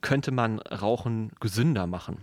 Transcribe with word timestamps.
könnte 0.00 0.30
man 0.30 0.58
Rauchen 0.60 1.32
gesünder 1.40 1.86
machen? 1.86 2.18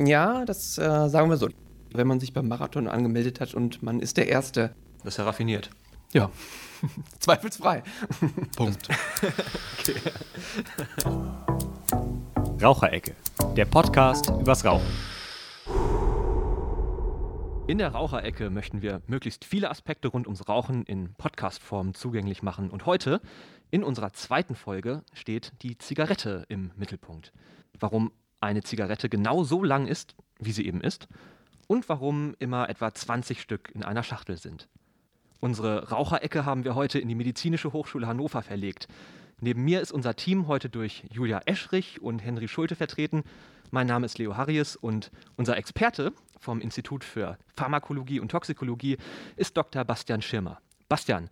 Ja, 0.00 0.44
das 0.44 0.78
äh, 0.78 1.08
sagen 1.08 1.30
wir 1.30 1.36
so. 1.36 1.48
Wenn 1.92 2.06
man 2.06 2.20
sich 2.20 2.32
beim 2.32 2.48
Marathon 2.48 2.86
angemeldet 2.86 3.40
hat 3.40 3.54
und 3.54 3.82
man 3.82 4.00
ist 4.00 4.16
der 4.16 4.28
Erste. 4.28 4.74
Das 4.98 5.14
ist 5.14 5.18
ja 5.18 5.24
raffiniert. 5.24 5.70
Ja, 6.12 6.30
zweifelsfrei. 7.18 7.82
Punkt. 8.56 8.88
okay. 9.78 9.94
Raucherecke, 12.62 13.14
der 13.56 13.66
Podcast 13.66 14.30
übers 14.30 14.64
Rauchen. 14.64 14.86
In 17.68 17.76
der 17.76 17.90
Raucherecke 17.90 18.48
möchten 18.48 18.80
wir 18.80 19.02
möglichst 19.06 19.44
viele 19.44 19.70
Aspekte 19.70 20.08
rund 20.08 20.26
ums 20.26 20.48
Rauchen 20.48 20.84
in 20.84 21.12
Podcastform 21.18 21.92
zugänglich 21.92 22.42
machen. 22.42 22.70
Und 22.70 22.86
heute, 22.86 23.20
in 23.70 23.84
unserer 23.84 24.12
zweiten 24.12 24.54
Folge, 24.54 25.02
steht 25.12 25.52
die 25.62 25.78
Zigarette 25.78 26.44
im 26.48 26.70
Mittelpunkt. 26.76 27.32
Warum 27.78 28.12
eine 28.40 28.62
Zigarette 28.62 29.08
genau 29.08 29.44
so 29.44 29.62
lang 29.62 29.86
ist, 29.86 30.14
wie 30.38 30.52
sie 30.52 30.66
eben 30.66 30.80
ist, 30.80 31.08
und 31.66 31.88
warum 31.88 32.34
immer 32.38 32.68
etwa 32.68 32.92
20 32.92 33.40
Stück 33.40 33.70
in 33.74 33.82
einer 33.82 34.02
Schachtel 34.02 34.38
sind. 34.38 34.68
Unsere 35.40 35.90
Raucherecke 35.90 36.44
haben 36.44 36.64
wir 36.64 36.74
heute 36.74 36.98
in 36.98 37.08
die 37.08 37.14
Medizinische 37.14 37.72
Hochschule 37.72 38.06
Hannover 38.06 38.42
verlegt. 38.42 38.88
Neben 39.40 39.64
mir 39.64 39.80
ist 39.80 39.92
unser 39.92 40.16
Team 40.16 40.48
heute 40.48 40.68
durch 40.68 41.04
Julia 41.12 41.42
Eschrich 41.44 42.02
und 42.02 42.18
Henry 42.18 42.48
Schulte 42.48 42.74
vertreten. 42.74 43.22
Mein 43.70 43.86
Name 43.86 44.06
ist 44.06 44.18
Leo 44.18 44.36
Harries 44.36 44.74
und 44.74 45.12
unser 45.36 45.56
Experte 45.56 46.12
vom 46.40 46.60
Institut 46.60 47.04
für 47.04 47.38
Pharmakologie 47.54 48.18
und 48.18 48.30
Toxikologie 48.30 48.96
ist 49.36 49.56
Dr. 49.56 49.84
Bastian 49.84 50.22
Schirmer. 50.22 50.60
Bastian, 50.88 51.28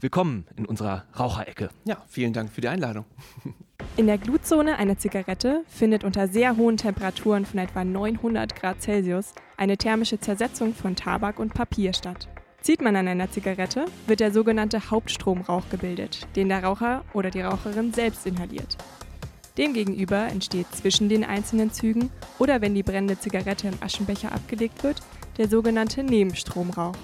willkommen 0.00 0.46
in 0.56 0.66
unserer 0.66 1.04
Raucherecke. 1.18 1.70
Ja, 1.84 2.02
vielen 2.08 2.32
Dank 2.32 2.52
für 2.52 2.60
die 2.60 2.68
Einladung. 2.68 3.04
In 3.96 4.06
der 4.06 4.18
Glutzone 4.18 4.78
einer 4.78 4.98
Zigarette 4.98 5.64
findet 5.66 6.04
unter 6.04 6.28
sehr 6.28 6.56
hohen 6.56 6.76
Temperaturen 6.76 7.46
von 7.46 7.58
etwa 7.58 7.84
900 7.84 8.54
Grad 8.54 8.80
Celsius 8.80 9.34
eine 9.56 9.76
thermische 9.76 10.20
Zersetzung 10.20 10.74
von 10.74 10.94
Tabak 10.94 11.38
und 11.38 11.54
Papier 11.54 11.92
statt. 11.92 12.28
Zieht 12.60 12.80
man 12.80 12.96
an 12.96 13.08
einer 13.08 13.30
Zigarette, 13.30 13.86
wird 14.06 14.20
der 14.20 14.32
sogenannte 14.32 14.90
Hauptstromrauch 14.90 15.68
gebildet, 15.70 16.26
den 16.36 16.48
der 16.48 16.64
Raucher 16.64 17.04
oder 17.12 17.30
die 17.30 17.40
Raucherin 17.40 17.92
selbst 17.92 18.26
inhaliert. 18.26 18.76
Demgegenüber 19.56 20.28
entsteht 20.28 20.66
zwischen 20.72 21.08
den 21.08 21.24
einzelnen 21.24 21.72
Zügen 21.72 22.10
oder 22.38 22.60
wenn 22.60 22.74
die 22.74 22.84
brennende 22.84 23.18
Zigarette 23.18 23.68
im 23.68 23.78
Aschenbecher 23.80 24.32
abgelegt 24.32 24.84
wird, 24.84 25.00
der 25.38 25.48
sogenannte 25.48 26.04
Nebenstromrauch. 26.04 26.94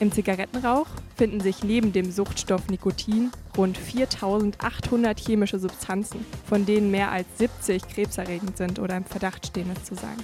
Im 0.00 0.10
Zigarettenrauch 0.10 0.86
finden 1.14 1.40
sich 1.40 1.62
neben 1.62 1.92
dem 1.92 2.10
Suchtstoff 2.10 2.68
Nikotin 2.68 3.30
rund 3.56 3.76
4800 3.76 5.20
chemische 5.20 5.58
Substanzen, 5.58 6.24
von 6.46 6.64
denen 6.64 6.90
mehr 6.90 7.12
als 7.12 7.26
70 7.36 7.86
krebserregend 7.86 8.56
sind 8.56 8.78
oder 8.78 8.96
im 8.96 9.04
Verdacht 9.04 9.46
stehen, 9.46 9.70
es 9.76 9.84
zu 9.84 9.94
sein. 9.94 10.16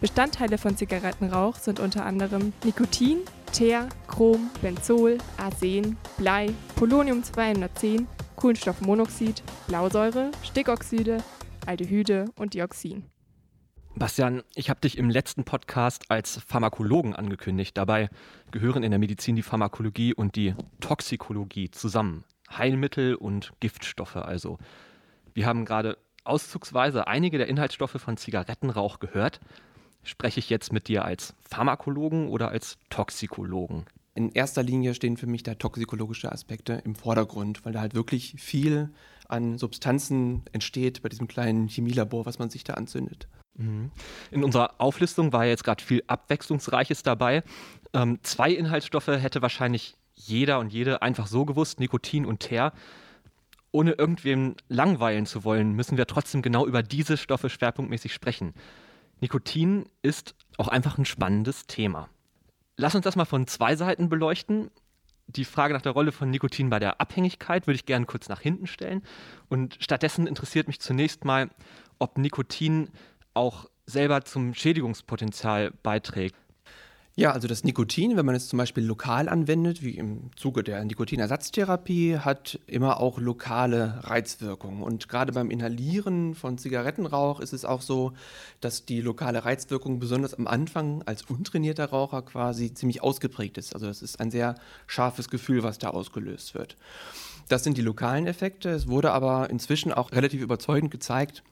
Bestandteile 0.00 0.58
von 0.58 0.76
Zigarettenrauch 0.76 1.54
sind 1.54 1.78
unter 1.78 2.04
anderem 2.04 2.52
Nikotin, 2.64 3.18
Teer, 3.52 3.88
Chrom, 4.08 4.50
Benzol, 4.60 5.18
Arsen, 5.36 5.96
Blei, 6.18 6.50
Polonium 6.74 7.22
210 7.22 8.08
Kohlenstoffmonoxid, 8.34 9.40
Blausäure, 9.68 10.32
Stickoxide, 10.42 11.18
Aldehyde 11.64 12.24
und 12.34 12.54
Dioxin. 12.54 13.04
Bastian, 13.94 14.42
ich 14.54 14.70
habe 14.70 14.80
dich 14.80 14.98
im 14.98 15.10
letzten 15.10 15.44
Podcast 15.44 16.10
als 16.10 16.40
Pharmakologen 16.46 17.14
angekündigt. 17.14 17.76
Dabei 17.76 18.08
gehören 18.50 18.82
in 18.82 18.90
der 18.90 18.98
Medizin 18.98 19.36
die 19.36 19.42
Pharmakologie 19.42 20.14
und 20.14 20.34
die 20.34 20.54
Toxikologie 20.80 21.70
zusammen. 21.70 22.24
Heilmittel 22.50 23.14
und 23.14 23.52
Giftstoffe 23.60 24.16
also. 24.16 24.58
Wir 25.34 25.46
haben 25.46 25.64
gerade 25.64 25.98
auszugsweise 26.24 27.06
einige 27.06 27.38
der 27.38 27.48
Inhaltsstoffe 27.48 28.00
von 28.00 28.16
Zigarettenrauch 28.16 28.98
gehört. 28.98 29.40
Spreche 30.02 30.40
ich 30.40 30.50
jetzt 30.50 30.72
mit 30.72 30.88
dir 30.88 31.04
als 31.04 31.34
Pharmakologen 31.48 32.28
oder 32.28 32.48
als 32.48 32.78
Toxikologen? 32.90 33.86
in 34.14 34.30
erster 34.30 34.62
Linie 34.62 34.94
stehen 34.94 35.16
für 35.16 35.26
mich 35.26 35.42
da 35.42 35.54
toxikologische 35.54 36.30
Aspekte 36.30 36.82
im 36.84 36.94
Vordergrund, 36.94 37.64
weil 37.64 37.72
da 37.72 37.80
halt 37.80 37.94
wirklich 37.94 38.34
viel 38.38 38.90
an 39.26 39.56
Substanzen 39.56 40.42
entsteht 40.52 41.02
bei 41.02 41.08
diesem 41.08 41.28
kleinen 41.28 41.68
Chemielabor, 41.68 42.26
was 42.26 42.38
man 42.38 42.50
sich 42.50 42.64
da 42.64 42.74
anzündet. 42.74 43.28
Mhm. 43.54 43.90
In 44.30 44.44
unserer 44.44 44.74
Auflistung 44.78 45.32
war 45.32 45.44
jetzt 45.44 45.64
gerade 45.64 45.82
viel 45.82 46.02
Abwechslungsreiches 46.06 47.02
dabei. 47.02 47.42
Ähm, 47.92 48.18
zwei 48.22 48.50
Inhaltsstoffe 48.50 49.08
hätte 49.08 49.42
wahrscheinlich 49.42 49.96
jeder 50.14 50.58
und 50.58 50.72
jede 50.72 51.02
einfach 51.02 51.26
so 51.26 51.44
gewusst, 51.44 51.80
Nikotin 51.80 52.26
und 52.26 52.40
Teer. 52.40 52.72
Ohne 53.70 53.92
irgendwem 53.92 54.56
langweilen 54.68 55.26
zu 55.26 55.44
wollen, 55.44 55.72
müssen 55.72 55.96
wir 55.96 56.06
trotzdem 56.06 56.42
genau 56.42 56.66
über 56.66 56.82
diese 56.82 57.16
Stoffe 57.16 57.48
schwerpunktmäßig 57.48 58.12
sprechen. 58.12 58.54
Nikotin 59.20 59.86
ist 60.02 60.34
auch 60.58 60.68
einfach 60.68 60.98
ein 60.98 61.04
spannendes 61.04 61.66
Thema. 61.66 62.08
Lass 62.76 62.94
uns 62.94 63.04
das 63.04 63.16
mal 63.16 63.24
von 63.24 63.46
zwei 63.46 63.76
Seiten 63.76 64.08
beleuchten. 64.08 64.70
Die 65.26 65.44
Frage 65.44 65.72
nach 65.72 65.82
der 65.82 65.92
Rolle 65.92 66.12
von 66.12 66.30
Nikotin 66.30 66.68
bei 66.68 66.78
der 66.78 67.00
Abhängigkeit 67.00 67.66
würde 67.66 67.76
ich 67.76 67.86
gerne 67.86 68.06
kurz 68.06 68.28
nach 68.28 68.40
hinten 68.40 68.66
stellen. 68.66 69.02
Und 69.48 69.78
stattdessen 69.80 70.26
interessiert 70.26 70.66
mich 70.66 70.80
zunächst 70.80 71.24
mal, 71.24 71.50
ob 71.98 72.18
Nikotin 72.18 72.90
auch 73.34 73.68
selber 73.86 74.24
zum 74.24 74.54
Schädigungspotenzial 74.54 75.72
beiträgt. 75.82 76.36
Ja, 77.14 77.32
also 77.32 77.46
das 77.46 77.62
Nikotin, 77.62 78.16
wenn 78.16 78.24
man 78.24 78.34
es 78.34 78.48
zum 78.48 78.56
Beispiel 78.56 78.84
lokal 78.84 79.28
anwendet, 79.28 79.82
wie 79.82 79.98
im 79.98 80.30
Zuge 80.34 80.62
der 80.62 80.82
Nikotinersatztherapie, 80.82 82.16
hat 82.16 82.58
immer 82.66 83.00
auch 83.00 83.18
lokale 83.18 84.00
Reizwirkungen. 84.04 84.82
Und 84.82 85.10
gerade 85.10 85.32
beim 85.32 85.50
Inhalieren 85.50 86.34
von 86.34 86.56
Zigarettenrauch 86.56 87.40
ist 87.40 87.52
es 87.52 87.66
auch 87.66 87.82
so, 87.82 88.12
dass 88.62 88.86
die 88.86 89.02
lokale 89.02 89.44
Reizwirkung 89.44 89.98
besonders 89.98 90.32
am 90.32 90.46
Anfang 90.46 91.02
als 91.02 91.24
untrainierter 91.24 91.90
Raucher 91.90 92.22
quasi 92.22 92.72
ziemlich 92.72 93.02
ausgeprägt 93.02 93.58
ist. 93.58 93.74
Also 93.74 93.84
das 93.88 94.00
ist 94.00 94.18
ein 94.18 94.30
sehr 94.30 94.54
scharfes 94.86 95.28
Gefühl, 95.28 95.62
was 95.62 95.78
da 95.78 95.90
ausgelöst 95.90 96.54
wird. 96.54 96.78
Das 97.50 97.62
sind 97.62 97.76
die 97.76 97.82
lokalen 97.82 98.26
Effekte. 98.26 98.70
Es 98.70 98.88
wurde 98.88 99.12
aber 99.12 99.50
inzwischen 99.50 99.92
auch 99.92 100.12
relativ 100.12 100.40
überzeugend 100.40 100.90
gezeigt, 100.90 101.42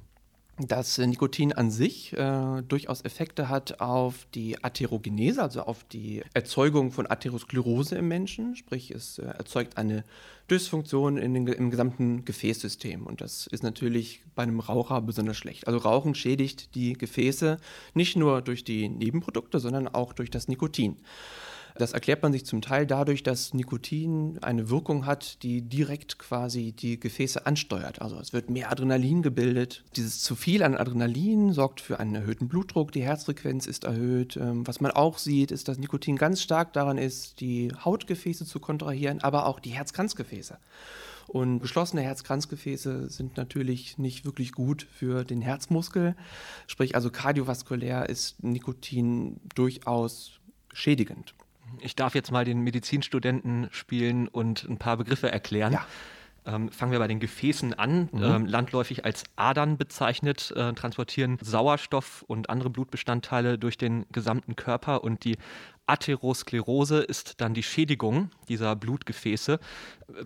dass 0.66 0.98
Nikotin 0.98 1.52
an 1.52 1.70
sich 1.70 2.12
äh, 2.12 2.62
durchaus 2.62 3.02
Effekte 3.02 3.48
hat 3.48 3.80
auf 3.80 4.26
die 4.34 4.62
Atherogenese, 4.62 5.42
also 5.42 5.62
auf 5.62 5.84
die 5.84 6.22
Erzeugung 6.34 6.92
von 6.92 7.10
Atherosklerose 7.10 7.96
im 7.96 8.08
Menschen. 8.08 8.56
Sprich, 8.56 8.90
es 8.90 9.18
äh, 9.18 9.22
erzeugt 9.22 9.76
eine 9.76 10.04
Dysfunktion 10.50 11.16
den, 11.16 11.46
im 11.46 11.70
gesamten 11.70 12.24
Gefäßsystem. 12.24 13.06
Und 13.06 13.20
das 13.20 13.46
ist 13.46 13.62
natürlich 13.62 14.22
bei 14.34 14.42
einem 14.42 14.60
Raucher 14.60 15.00
besonders 15.00 15.36
schlecht. 15.36 15.66
Also 15.66 15.78
Rauchen 15.78 16.14
schädigt 16.14 16.74
die 16.74 16.94
Gefäße 16.94 17.58
nicht 17.94 18.16
nur 18.16 18.42
durch 18.42 18.64
die 18.64 18.88
Nebenprodukte, 18.88 19.60
sondern 19.60 19.88
auch 19.88 20.12
durch 20.12 20.30
das 20.30 20.48
Nikotin. 20.48 20.96
Das 21.76 21.92
erklärt 21.92 22.22
man 22.22 22.32
sich 22.32 22.44
zum 22.46 22.62
Teil 22.62 22.86
dadurch, 22.86 23.22
dass 23.22 23.54
Nikotin 23.54 24.38
eine 24.42 24.70
Wirkung 24.70 25.06
hat, 25.06 25.42
die 25.42 25.62
direkt 25.62 26.18
quasi 26.18 26.72
die 26.72 26.98
Gefäße 26.98 27.46
ansteuert. 27.46 28.02
Also 28.02 28.18
es 28.18 28.32
wird 28.32 28.50
mehr 28.50 28.70
Adrenalin 28.70 29.22
gebildet. 29.22 29.84
Dieses 29.96 30.22
zu 30.22 30.34
viel 30.34 30.62
an 30.62 30.76
Adrenalin 30.76 31.52
sorgt 31.52 31.80
für 31.80 32.00
einen 32.00 32.14
erhöhten 32.14 32.48
Blutdruck, 32.48 32.92
die 32.92 33.02
Herzfrequenz 33.02 33.66
ist 33.66 33.84
erhöht. 33.84 34.36
Ähm, 34.36 34.66
was 34.66 34.80
man 34.80 34.90
auch 34.90 35.18
sieht, 35.18 35.50
ist, 35.50 35.68
dass 35.68 35.78
Nikotin 35.78 36.16
ganz 36.16 36.42
stark 36.42 36.72
daran 36.72 36.98
ist, 36.98 37.40
die 37.40 37.72
Hautgefäße 37.84 38.44
zu 38.44 38.60
kontrahieren, 38.60 39.20
aber 39.20 39.46
auch 39.46 39.60
die 39.60 39.70
Herzkranzgefäße. 39.70 40.58
Und 41.30 41.60
geschlossene 41.60 42.02
Herzkranzgefäße 42.02 43.08
sind 43.08 43.36
natürlich 43.36 43.98
nicht 43.98 44.24
wirklich 44.24 44.50
gut 44.50 44.86
für 44.90 45.24
den 45.24 45.40
Herzmuskel. 45.40 46.16
Sprich, 46.66 46.96
also 46.96 47.10
kardiovaskulär 47.10 48.08
ist 48.08 48.42
Nikotin 48.42 49.38
durchaus 49.54 50.40
schädigend. 50.72 51.34
Ich 51.78 51.96
darf 51.96 52.14
jetzt 52.14 52.32
mal 52.32 52.44
den 52.44 52.60
Medizinstudenten 52.60 53.68
spielen 53.70 54.28
und 54.28 54.64
ein 54.68 54.78
paar 54.78 54.96
Begriffe 54.96 55.30
erklären. 55.30 55.72
Ja. 55.72 55.86
Ähm, 56.46 56.70
fangen 56.70 56.90
wir 56.92 56.98
bei 56.98 57.08
den 57.08 57.20
Gefäßen 57.20 57.74
an. 57.74 58.08
Mhm. 58.12 58.22
Ähm, 58.22 58.46
landläufig 58.46 59.04
als 59.04 59.24
Adern 59.36 59.76
bezeichnet, 59.76 60.52
äh, 60.56 60.72
transportieren 60.72 61.38
Sauerstoff 61.40 62.22
und 62.26 62.48
andere 62.48 62.70
Blutbestandteile 62.70 63.58
durch 63.58 63.76
den 63.76 64.06
gesamten 64.10 64.56
Körper 64.56 65.04
und 65.04 65.24
die 65.24 65.36
Atherosklerose 65.90 67.00
ist 67.00 67.40
dann 67.40 67.52
die 67.52 67.62
Schädigung 67.62 68.30
dieser 68.48 68.76
Blutgefäße, 68.76 69.58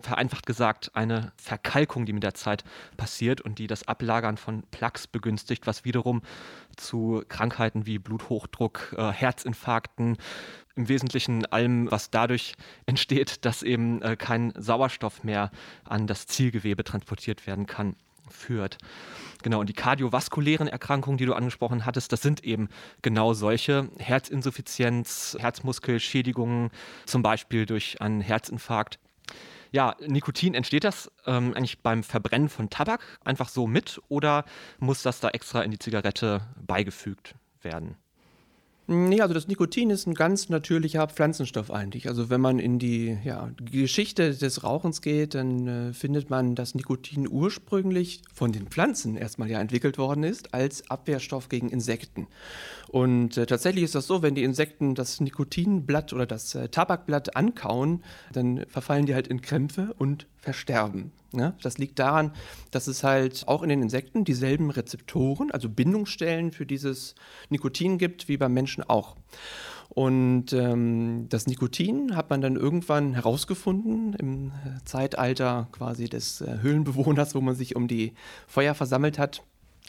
vereinfacht 0.01 0.45
gesagt 0.45 0.91
eine 0.95 1.33
Verkalkung, 1.37 2.05
die 2.05 2.13
mit 2.13 2.23
der 2.23 2.35
Zeit 2.35 2.65
passiert 2.97 3.41
und 3.41 3.59
die 3.59 3.67
das 3.67 3.89
Ablagern 3.89 4.37
von 4.37 4.63
Plaques 4.71 5.07
begünstigt, 5.07 5.67
was 5.67 5.85
wiederum 5.85 6.23
zu 6.77 7.23
Krankheiten 7.29 7.87
wie 7.87 7.99
Bluthochdruck, 7.99 8.95
äh, 8.99 9.11
Herzinfarkten, 9.11 10.19
im 10.77 10.89
Wesentlichen 10.89 11.47
allem, 11.47 11.91
was 11.91 12.11
dadurch 12.11 12.55
entsteht, 12.85 13.45
dass 13.45 13.63
eben 13.63 14.03
äh, 14.03 14.17
kein 14.17 14.53
Sauerstoff 14.57 15.25
mehr 15.25 15.51
an 15.85 16.07
das 16.07 16.27
Zielgewebe 16.27 16.85
transportiert 16.85 17.47
werden 17.47 17.67
kann, 17.67 17.97
führt. 18.29 18.79
Genau, 19.43 19.61
und 19.61 19.69
die 19.69 19.75
kardiovaskulären 19.75 20.69
Erkrankungen, 20.69 21.19
die 21.19 21.27
du 21.27 21.35
angesprochen 21.35 21.85
hattest, 21.85 22.13
das 22.13 22.23
sind 22.23 22.45
eben 22.45 22.69
genau 23.03 23.35
solche. 23.35 23.91
Herzinsuffizienz, 23.99 25.37
Herzmuskelschädigungen, 25.39 26.71
zum 27.05 27.23
Beispiel 27.23 27.67
durch 27.67 28.01
einen 28.01 28.21
Herzinfarkt. 28.21 28.99
Ja, 29.71 29.97
Nikotin 30.07 30.55
entsteht 30.55 30.85
das 30.85 31.11
ähm, 31.27 31.53
eigentlich 31.55 31.83
beim 31.83 32.05
Verbrennen 32.05 32.49
von 32.49 32.71
Tabak 32.71 33.19
einfach 33.25 33.49
so 33.49 33.67
mit 33.67 34.01
oder 34.09 34.45
muss 34.79 35.03
das 35.03 35.21
da 35.21 35.31
extra 35.31 35.63
in 35.63 35.73
die 35.73 35.81
Zigarette 35.81 36.43
beigefügt 36.65 37.35
werden? 37.61 37.97
Nee, 38.87 39.23
also 39.23 39.33
das 39.33 39.49
Nikotin 39.49 39.89
ist 39.89 40.07
ein 40.07 40.13
ganz 40.13 40.51
natürlicher 40.51 41.09
Pflanzenstoff 41.09 41.71
eigentlich. 41.71 42.07
Also 42.07 42.29
wenn 42.29 42.43
man 42.43 42.59
in 42.59 42.79
die 42.79 43.17
ja, 43.25 43.51
Geschichte 43.57 44.35
des 44.35 44.63
Rauchens 44.63 45.01
geht, 45.01 45.35
dann 45.35 45.67
äh, 45.67 45.93
findet 45.95 46.29
man, 46.29 46.55
dass 46.55 46.75
Nikotin 46.75 47.27
ursprünglich 47.27 48.21
von 48.35 48.53
den 48.53 48.67
Pflanzen 48.67 49.17
erstmal 49.17 49.51
ja 49.51 49.59
entwickelt 49.59 49.97
worden 49.97 50.23
ist 50.23 50.53
als 50.53 50.91
Abwehrstoff 50.91 51.49
gegen 51.49 51.71
Insekten. 51.71 52.27
Und 52.89 53.39
äh, 53.39 53.47
tatsächlich 53.47 53.85
ist 53.85 53.95
das 53.95 54.07
so, 54.07 54.21
wenn 54.21 54.35
die 54.35 54.45
Insekten 54.45 54.95
das 54.95 55.19
Nikotinblatt 55.19 56.13
oder 56.13 56.27
das 56.27 56.55
äh, 56.55 56.69
Tabakblatt 56.69 57.37
ankauen, 57.37 58.05
dann 58.35 58.67
verfallen 58.69 59.07
die 59.07 59.15
halt 59.15 59.29
in 59.29 59.41
Krämpfe 59.41 59.95
und 59.97 60.27
versterben. 60.37 61.11
Ja, 61.37 61.55
das 61.63 61.79
liegt 61.79 61.99
daran, 61.99 62.33
dass 62.71 62.87
es 62.87 63.03
halt 63.03 63.45
auch 63.47 63.63
in 63.63 63.69
den 63.69 63.83
Insekten 63.83 64.25
dieselben 64.25 64.71
Rezeptoren, 64.71 65.51
also 65.51 65.69
Bindungsstellen 65.69 66.53
für 66.53 66.67
dieses 66.67 67.15
Nikotin 67.51 67.99
gibt, 67.99 68.29
wie 68.29 68.37
beim 68.37 68.53
Menschen 68.53 68.85
auch. 68.85 69.17
Und 69.89 70.53
ähm, 70.53 71.27
das 71.29 71.47
Nikotin 71.47 72.17
hat 72.17 72.31
man 72.31 72.41
dann 72.41 72.57
irgendwann 72.57 73.15
herausgefunden 73.15 74.15
im 74.15 74.53
Zeitalter 74.85 75.69
quasi 75.73 76.09
des 76.09 76.41
äh, 76.41 76.59
Höhlenbewohners, 76.63 77.35
wo 77.35 77.41
man 77.41 77.55
sich 77.55 77.77
um 77.77 77.87
die 77.87 78.15
Feuer 78.47 78.75
versammelt 78.75 79.19
hat 79.19 79.43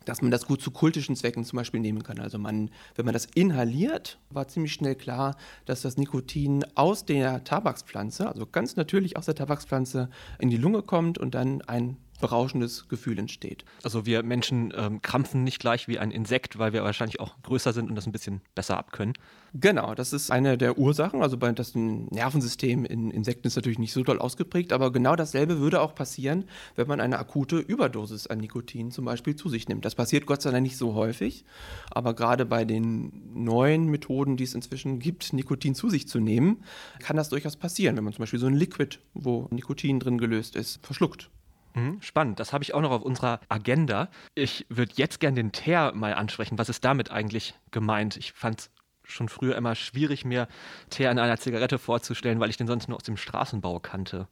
dass 0.05 0.21
man 0.21 0.31
das 0.31 0.45
gut 0.45 0.61
zu 0.61 0.71
kultischen 0.71 1.15
Zwecken 1.15 1.43
zum 1.43 1.57
Beispiel 1.57 1.79
nehmen 1.79 2.03
kann. 2.03 2.19
Also 2.19 2.37
man, 2.37 2.69
wenn 2.95 3.05
man 3.05 3.13
das 3.13 3.25
inhaliert, 3.33 4.19
war 4.29 4.47
ziemlich 4.47 4.73
schnell 4.73 4.95
klar, 4.95 5.35
dass 5.65 5.81
das 5.81 5.97
Nikotin 5.97 6.65
aus 6.75 7.05
der 7.05 7.43
Tabakspflanze, 7.43 8.27
also 8.27 8.45
ganz 8.45 8.75
natürlich 8.75 9.17
aus 9.17 9.25
der 9.25 9.35
Tabakspflanze, 9.35 10.09
in 10.39 10.49
die 10.49 10.57
Lunge 10.57 10.81
kommt 10.81 11.17
und 11.17 11.35
dann 11.35 11.61
ein 11.63 11.97
berauschendes 12.19 12.87
Gefühl 12.87 13.19
entsteht. 13.19 13.65
Also 13.83 14.05
wir 14.05 14.23
Menschen 14.23 14.73
ähm, 14.75 15.01
krampfen 15.01 15.43
nicht 15.43 15.59
gleich 15.59 15.87
wie 15.87 15.99
ein 15.99 16.11
Insekt, 16.11 16.57
weil 16.57 16.73
wir 16.73 16.83
wahrscheinlich 16.83 17.19
auch 17.19 17.35
größer 17.43 17.73
sind 17.73 17.89
und 17.89 17.95
das 17.95 18.05
ein 18.05 18.11
bisschen 18.11 18.41
besser 18.55 18.77
abkönnen. 18.77 19.13
Genau, 19.53 19.95
das 19.95 20.11
ist 20.11 20.31
eine 20.31 20.57
der 20.57 20.77
Ursachen. 20.77 21.21
Also 21.21 21.37
bei, 21.37 21.51
das 21.53 21.75
Nervensystem 21.75 22.83
in 22.83 23.09
Insekten 23.09 23.47
ist 23.47 23.55
natürlich 23.55 23.79
nicht 23.79 23.93
so 23.93 24.03
doll 24.03 24.19
ausgeprägt, 24.19 24.73
aber 24.73 24.91
genau 24.91 25.15
dasselbe 25.15 25.59
würde 25.59 25.79
auch 25.81 25.95
passieren, 25.95 26.45
wenn 26.75 26.87
man 26.87 26.99
eine 26.99 27.19
akute 27.19 27.57
Überdosis 27.57 28.27
an 28.27 28.39
Nikotin 28.39 28.91
zum 28.91 29.05
Beispiel 29.05 29.35
zu 29.35 29.47
sich 29.47 29.69
nimmt. 29.69 29.85
Das 29.85 29.95
passiert 29.95 30.25
Gott 30.25 30.41
sei 30.41 30.51
Dank 30.51 30.63
nicht 30.63 30.77
so 30.77 30.93
häufig, 30.93 31.45
aber 31.89 32.13
gerade 32.13 32.45
bei 32.45 32.65
den 32.65 33.11
neuen 33.33 33.87
Methoden, 33.87 34.35
die 34.35 34.43
es 34.43 34.55
inzwischen 34.55 34.99
gibt, 34.99 35.31
Nikotin 35.31 35.73
zu 35.73 35.89
sich 35.89 36.07
zu 36.07 36.19
nehmen, 36.19 36.63
kann 36.99 37.15
das 37.15 37.29
durchaus 37.29 37.55
passieren, 37.55 37.95
wenn 37.95 38.03
man 38.03 38.13
zum 38.13 38.23
Beispiel 38.23 38.39
so 38.39 38.47
ein 38.47 38.55
Liquid, 38.55 38.97
wo 39.13 39.47
Nikotin 39.51 39.99
drin 40.01 40.17
gelöst 40.17 40.55
ist, 40.57 40.85
verschluckt. 40.85 41.29
Mhm, 41.75 42.01
spannend, 42.01 42.39
das 42.39 42.53
habe 42.53 42.63
ich 42.63 42.73
auch 42.73 42.81
noch 42.81 42.91
auf 42.91 43.01
unserer 43.01 43.39
Agenda. 43.49 44.09
Ich 44.33 44.65
würde 44.69 44.93
jetzt 44.95 45.19
gerne 45.19 45.35
den 45.35 45.51
Teer 45.51 45.91
mal 45.93 46.13
ansprechen. 46.13 46.57
Was 46.57 46.69
ist 46.69 46.85
damit 46.85 47.11
eigentlich 47.11 47.53
gemeint? 47.71 48.15
Ich 48.17 48.31
fand 48.31 48.59
es 48.61 48.71
schon 49.03 49.27
früher 49.29 49.55
immer 49.55 49.75
schwierig, 49.75 50.23
mir 50.25 50.47
Teer 50.89 51.11
in 51.11 51.19
einer 51.19 51.37
Zigarette 51.37 51.77
vorzustellen, 51.77 52.39
weil 52.39 52.49
ich 52.49 52.57
den 52.57 52.67
sonst 52.67 52.87
nur 52.87 52.97
aus 52.97 53.03
dem 53.03 53.17
Straßenbau 53.17 53.79
kannte. 53.79 54.27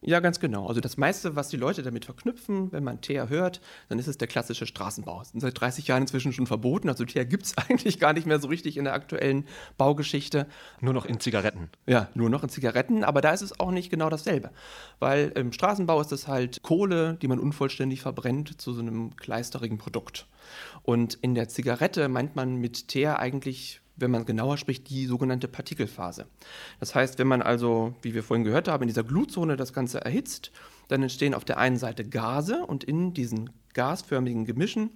Ja, 0.00 0.20
ganz 0.20 0.38
genau. 0.38 0.68
Also 0.68 0.80
das 0.80 0.96
meiste, 0.96 1.34
was 1.34 1.48
die 1.48 1.56
Leute 1.56 1.82
damit 1.82 2.04
verknüpfen, 2.04 2.70
wenn 2.70 2.84
man 2.84 3.00
Teer 3.00 3.28
hört, 3.28 3.60
dann 3.88 3.98
ist 3.98 4.06
es 4.06 4.16
der 4.16 4.28
klassische 4.28 4.64
Straßenbau. 4.64 5.18
Das 5.18 5.32
ist 5.32 5.40
seit 5.40 5.60
30 5.60 5.88
Jahren 5.88 6.02
inzwischen 6.02 6.32
schon 6.32 6.46
verboten. 6.46 6.88
Also 6.88 7.04
Teer 7.04 7.24
gibt 7.24 7.46
es 7.46 7.58
eigentlich 7.68 7.98
gar 7.98 8.12
nicht 8.12 8.24
mehr 8.24 8.38
so 8.38 8.46
richtig 8.46 8.76
in 8.76 8.84
der 8.84 8.94
aktuellen 8.94 9.44
Baugeschichte. 9.76 10.46
Nur 10.80 10.94
noch 10.94 11.04
in 11.04 11.18
Zigaretten. 11.18 11.68
Ja, 11.86 12.08
nur 12.14 12.30
noch 12.30 12.44
in 12.44 12.48
Zigaretten. 12.48 13.02
Aber 13.02 13.20
da 13.20 13.32
ist 13.32 13.42
es 13.42 13.58
auch 13.58 13.72
nicht 13.72 13.90
genau 13.90 14.08
dasselbe. 14.08 14.50
Weil 15.00 15.32
im 15.34 15.52
Straßenbau 15.52 16.00
ist 16.00 16.12
es 16.12 16.28
halt 16.28 16.62
Kohle, 16.62 17.14
die 17.20 17.26
man 17.26 17.40
unvollständig 17.40 18.00
verbrennt, 18.00 18.60
zu 18.60 18.72
so 18.72 18.80
einem 18.80 19.16
kleisterigen 19.16 19.78
Produkt. 19.78 20.28
Und 20.82 21.14
in 21.14 21.34
der 21.34 21.48
Zigarette 21.48 22.08
meint 22.08 22.36
man 22.36 22.54
mit 22.54 22.86
Teer 22.86 23.18
eigentlich 23.18 23.80
wenn 23.98 24.10
man 24.10 24.24
genauer 24.24 24.56
spricht, 24.56 24.88
die 24.90 25.06
sogenannte 25.06 25.48
Partikelphase. 25.48 26.26
Das 26.80 26.94
heißt, 26.94 27.18
wenn 27.18 27.26
man 27.26 27.42
also, 27.42 27.94
wie 28.02 28.14
wir 28.14 28.22
vorhin 28.22 28.44
gehört 28.44 28.68
haben, 28.68 28.82
in 28.82 28.88
dieser 28.88 29.04
Glutzone 29.04 29.56
das 29.56 29.72
Ganze 29.72 30.04
erhitzt, 30.04 30.52
dann 30.88 31.02
entstehen 31.02 31.34
auf 31.34 31.44
der 31.44 31.58
einen 31.58 31.76
Seite 31.76 32.04
Gase 32.04 32.64
und 32.64 32.84
in 32.84 33.12
diesen 33.12 33.50
gasförmigen 33.74 34.44
Gemischen 34.44 34.90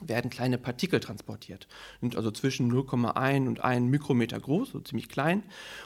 werden 0.00 0.30
kleine 0.30 0.58
Partikel 0.58 1.00
transportiert. 1.00 1.68
Sind 2.00 2.16
also 2.16 2.30
zwischen 2.30 2.70
0,1 2.70 3.46
und 3.46 3.64
1 3.64 3.90
Mikrometer 3.90 4.38
groß, 4.38 4.70
so 4.70 4.80
ziemlich 4.80 5.08
klein. 5.08 5.42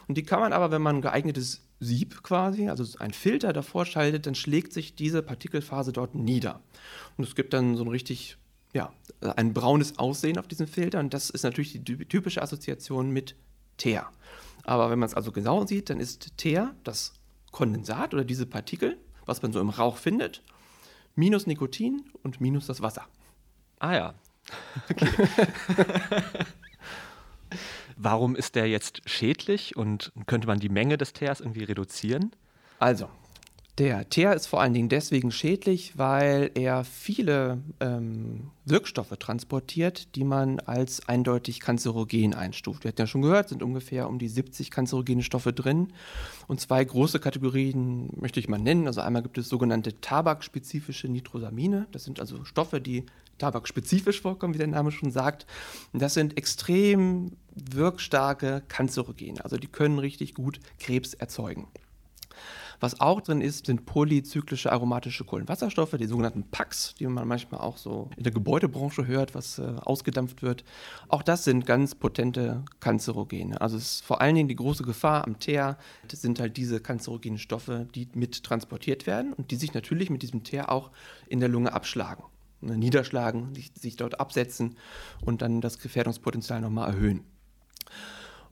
Und 0.09 0.17
die 0.19 0.25
kann 0.25 0.41
man 0.41 0.53
aber, 0.53 0.71
wenn 0.71 0.83
man 0.83 0.97
ein 0.97 1.03
geeignetes 1.03 1.63
Sieb 1.79 2.23
quasi, 2.23 2.69
also 2.69 2.99
ein 2.99 3.13
Filter 3.13 3.53
davor 3.53 3.87
schaltet, 3.87 4.27
dann 4.27 4.35
schlägt 4.35 4.73
sich 4.73 4.95
diese 4.95 5.23
Partikelphase 5.23 5.93
dort 5.93 6.15
nieder. 6.15 6.61
Und 7.17 7.25
es 7.25 7.35
gibt 7.35 7.53
dann 7.53 7.77
so 7.77 7.85
ein 7.85 7.89
richtig 7.89 8.37
ja, 8.73 8.93
ein 9.37 9.53
braunes 9.53 9.99
Aussehen 9.99 10.39
auf 10.39 10.49
diesem 10.49 10.67
Filter 10.67 11.01
und 11.01 11.13
das 11.13 11.31
ist 11.31 11.43
natürlich 11.43 11.83
die 11.83 11.97
typische 11.97 12.43
Assoziation 12.43 13.11
mit 13.11 13.35
Teer. 13.77 14.09
Aber 14.65 14.91
wenn 14.91 14.99
man 14.99 15.09
es 15.09 15.15
also 15.15 15.33
genau 15.33 15.67
sieht, 15.67 15.91
dann 15.91 16.01
ist 16.01 16.37
Teer 16.37 16.75
das 16.85 17.15
Kondensat 17.51 18.15
oder 18.15 18.25
diese 18.25 18.47
Partikel, 18.47 18.99
was 19.27 19.43
man 19.43 19.53
so 19.53 19.61
im 19.61 19.71
Rauch 19.71 19.97
findet, 19.97 20.43
minus 21.15 21.47
Nikotin 21.47 22.05
und 22.23 22.41
minus 22.41 22.67
das 22.67 22.83
Wasser. 22.83 23.07
Ah 23.79 23.95
ja. 23.95 24.15
Okay. 24.91 25.09
Warum 28.03 28.35
ist 28.35 28.55
der 28.55 28.67
jetzt 28.67 29.03
schädlich 29.05 29.77
und 29.77 30.11
könnte 30.27 30.47
man 30.47 30.59
die 30.59 30.71
Menge 30.71 30.97
des 30.97 31.13
Teers 31.13 31.41
irgendwie 31.41 31.65
reduzieren? 31.65 32.35
Also, 32.79 33.11
der 33.81 34.11
Teer 34.11 34.35
ist 34.35 34.47
vor 34.47 34.61
allen 34.61 34.75
Dingen 34.75 34.91
deswegen 34.91 35.33
schädlich, 35.33 35.97
weil 35.97 36.51
er 36.55 36.85
viele 36.85 37.63
ähm, 37.81 38.51
Wirkstoffe 38.67 39.17
transportiert, 39.19 40.15
die 40.17 40.25
man 40.25 40.61
als 40.61 41.09
eindeutig 41.09 41.61
kanzerogen 41.61 42.35
einstuft. 42.35 42.85
Wir 42.85 42.91
hatten 42.91 43.01
ja 43.01 43.07
schon 43.07 43.23
gehört, 43.23 43.49
sind 43.49 43.63
ungefähr 43.63 44.07
um 44.07 44.19
die 44.19 44.29
70 44.29 44.71
kanzerogene 44.71 45.23
Stoffe 45.23 45.55
drin. 45.55 45.95
Und 46.47 46.61
zwei 46.61 46.85
große 46.85 47.21
Kategorien 47.21 48.11
möchte 48.21 48.39
ich 48.39 48.51
mal 48.51 48.59
nennen. 48.59 48.87
Also 48.87 49.01
einmal 49.01 49.23
gibt 49.23 49.39
es 49.39 49.49
sogenannte 49.49 49.99
tabakspezifische 50.03 51.09
Nitrosamine. 51.09 51.87
Das 51.91 52.05
sind 52.05 52.21
also 52.21 52.45
Stoffe, 52.45 52.83
die 52.83 53.07
tabakspezifisch 53.39 54.21
vorkommen, 54.21 54.53
wie 54.53 54.59
der 54.59 54.67
Name 54.67 54.93
schon 54.93 55.11
sagt. 55.11 55.47
Und 55.95 56.03
das 56.03 56.13
sind 56.13 56.37
extrem 56.37 57.33
wirkstarke 57.55 58.63
Kanzerogene. 58.69 59.43
Also 59.43 59.57
die 59.57 59.69
können 59.69 59.99
richtig 59.99 60.35
gut 60.35 60.61
Krebs 60.79 61.15
erzeugen. 61.15 61.67
Was 62.81 63.01
auch 63.01 63.21
drin 63.21 63.43
ist, 63.43 63.67
sind 63.67 63.85
polyzyklische 63.85 64.73
aromatische 64.73 65.25
Kohlenwasserstoffe, 65.25 65.97
die 65.99 66.07
sogenannten 66.07 66.45
PACs, 66.51 66.95
die 66.95 67.07
man 67.07 67.29
manchmal 67.29 67.61
auch 67.61 67.77
so 67.77 68.11
in 68.17 68.23
der 68.23 68.33
Gebäudebranche 68.33 69.07
hört, 69.07 69.35
was 69.35 69.59
äh, 69.59 69.75
ausgedampft 69.83 70.43
wird. 70.43 70.65
Auch 71.09 71.23
das 71.23 71.45
sind 71.45 71.67
ganz 71.67 71.95
potente 71.95 72.65
Kanzerogene. 72.81 73.61
Also 73.61 73.77
es 73.77 73.97
ist 73.97 74.05
vor 74.05 74.21
allen 74.21 74.35
Dingen 74.35 74.49
die 74.49 74.57
große 74.57 74.83
Gefahr 74.83 75.27
am 75.27 75.39
Teer, 75.39 75.77
sind 76.11 76.41
halt 76.41 76.57
diese 76.57 76.81
kanzerogenen 76.81 77.39
Stoffe, 77.39 77.87
die 77.95 78.09
mit 78.15 78.43
transportiert 78.43 79.07
werden 79.07 79.35
und 79.35 79.51
die 79.51 79.57
sich 79.57 79.75
natürlich 79.75 80.11
mit 80.11 80.23
diesem 80.23 80.43
Teer 80.43 80.73
auch 80.73 80.91
in 81.29 81.41
der 81.41 81.49
Lunge 81.49 81.73
abschlagen 81.73 82.25
ne, 82.61 82.77
niederschlagen, 82.77 83.55
sich, 83.55 83.97
dort 83.97 84.21
absetzen 84.21 84.77
und 85.25 85.43
dann 85.43 85.61
das 85.61 85.79
Gefährdungspotenzial 85.79 86.61
nochmal 86.61 86.93
erhöhen. 86.93 87.25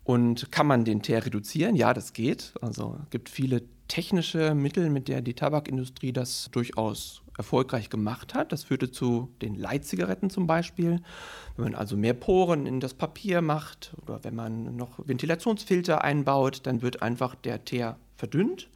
Und 0.05 0.51
kann 0.51 0.67
man 0.67 0.85
den 0.85 1.03
Teer 1.03 1.25
reduzieren? 1.25 1.77
Ja, 1.77 1.93
das 1.93 2.13
geht. 2.13 2.55
Also 2.63 2.99
es 3.05 3.11
gibt 3.11 3.29
viele 3.29 3.63
technische 3.89 4.55
Mittel, 4.55 4.91
mit 4.91 5.09
der 5.09 5.23
die 5.23 5.35
Tabakindustrie 5.35 6.13
das 6.13 6.51
durchaus 6.53 7.23
erfolgreich 7.37 7.89
gemacht 7.89 8.35
hat. 8.35 8.53
Das 8.53 8.65
führte 8.65 8.91
zu 8.91 9.31
den 9.41 9.55
Leitzigaretten 9.55 10.29
zum 10.29 10.47
Beispiel. 10.47 11.01
Wenn 11.57 11.65
man 11.65 11.75
also 11.75 11.97
mehr 11.97 12.15
Poren 12.15 12.67
in 12.67 12.81
das 12.81 12.95
Papier 12.95 13.41
macht 13.41 13.95
oder 14.03 14.23
wenn 14.25 14.35
man 14.35 14.77
noch 14.77 15.07
Ventilationsfilter 15.07 16.03
einbaut, 16.03 16.61
dann 16.65 16.83
wird 16.83 17.03
einfach 17.03 17.35
der 17.35 17.65
Teer 17.65 17.97
verdünnt. 18.17 18.69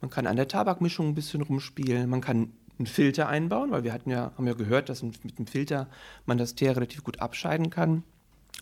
Man 0.00 0.10
kann 0.10 0.26
an 0.26 0.36
der 0.36 0.48
Tabakmischung 0.48 1.08
ein 1.08 1.14
bisschen 1.14 1.42
rumspielen. 1.42 2.08
Man 2.08 2.20
kann 2.20 2.52
einen 2.78 2.86
Filter 2.86 3.28
einbauen, 3.28 3.70
weil 3.70 3.84
wir 3.84 3.92
hatten 3.92 4.10
ja, 4.10 4.32
haben 4.36 4.46
ja 4.46 4.54
gehört, 4.54 4.88
dass 4.88 5.02
mit 5.02 5.38
dem 5.38 5.46
Filter 5.46 5.88
man 6.26 6.38
das 6.38 6.54
Teer 6.54 6.76
relativ 6.76 7.04
gut 7.04 7.20
abscheiden 7.20 7.70
kann 7.70 8.02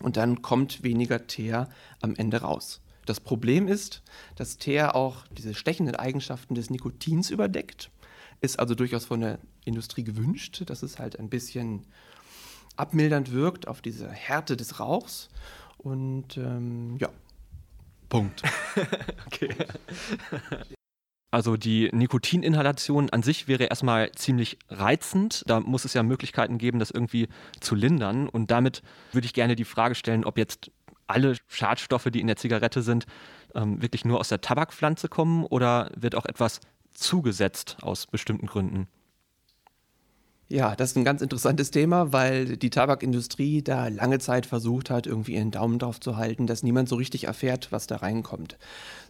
und 0.01 0.17
dann 0.17 0.41
kommt 0.41 0.83
weniger 0.83 1.27
Teer 1.27 1.69
am 2.01 2.15
Ende 2.15 2.41
raus. 2.41 2.81
Das 3.09 3.19
Problem 3.19 3.67
ist, 3.67 4.03
dass 4.35 4.59
Teer 4.59 4.95
auch 4.95 5.25
diese 5.31 5.55
stechenden 5.55 5.95
Eigenschaften 5.95 6.53
des 6.53 6.69
Nikotins 6.69 7.31
überdeckt. 7.31 7.89
Ist 8.39 8.59
also 8.59 8.75
durchaus 8.75 9.05
von 9.05 9.21
der 9.21 9.39
Industrie 9.65 10.03
gewünscht, 10.03 10.61
dass 10.67 10.83
es 10.83 10.99
halt 10.99 11.17
ein 11.17 11.27
bisschen 11.27 11.87
abmildernd 12.75 13.31
wirkt 13.31 13.67
auf 13.67 13.81
diese 13.81 14.07
Härte 14.11 14.55
des 14.55 14.79
Rauchs. 14.79 15.29
Und 15.79 16.37
ähm, 16.37 16.97
ja, 16.99 17.09
Punkt. 18.09 18.43
okay. 19.25 19.55
Also 21.31 21.57
die 21.57 21.89
Nikotininhalation 21.91 23.11
an 23.11 23.21
sich 23.21 23.47
wäre 23.47 23.65
erstmal 23.65 24.11
ziemlich 24.13 24.57
reizend. 24.69 25.43
Da 25.45 25.59
muss 25.59 25.85
es 25.85 25.93
ja 25.93 26.01
Möglichkeiten 26.01 26.57
geben, 26.57 26.79
das 26.79 26.89
irgendwie 26.89 27.27
zu 27.59 27.75
lindern. 27.75 28.27
Und 28.27 28.49
damit 28.49 28.81
würde 29.11 29.25
ich 29.25 29.33
gerne 29.33 29.55
die 29.55 29.65
Frage 29.65 29.93
stellen, 29.93 30.25
ob 30.25 30.39
jetzt 30.39 30.71
alle 31.09 31.35
Schadstoffe, 31.47 32.07
die 32.11 32.21
in 32.21 32.27
der 32.27 32.37
Zigarette 32.37 32.81
sind, 32.81 33.05
ähm, 33.55 33.81
wirklich 33.81 34.05
nur 34.05 34.19
aus 34.19 34.29
der 34.29 34.41
Tabakpflanze 34.41 35.07
kommen 35.07 35.45
oder 35.45 35.91
wird 35.95 36.15
auch 36.15 36.25
etwas 36.25 36.59
zugesetzt 36.91 37.77
aus 37.81 38.07
bestimmten 38.07 38.47
Gründen? 38.47 38.87
Ja, 40.51 40.75
das 40.75 40.91
ist 40.91 40.95
ein 40.95 41.03
ganz 41.03 41.21
interessantes 41.21 41.69
Thema, 41.69 42.11
weil 42.11 42.57
die 42.57 42.71
Tabakindustrie 42.71 43.61
da 43.61 43.87
lange 43.87 44.17
Zeit 44.17 44.47
versucht 44.47 44.89
hat, 44.89 45.05
irgendwie 45.05 45.35
ihren 45.35 45.51
Daumen 45.51 45.77
drauf 45.77 45.99
zu 45.99 46.17
halten, 46.17 46.47
dass 46.47 46.63
niemand 46.63 46.89
so 46.89 46.95
richtig 46.95 47.25
erfährt, 47.25 47.71
was 47.71 47.85
da 47.85 47.97
reinkommt. 47.97 48.57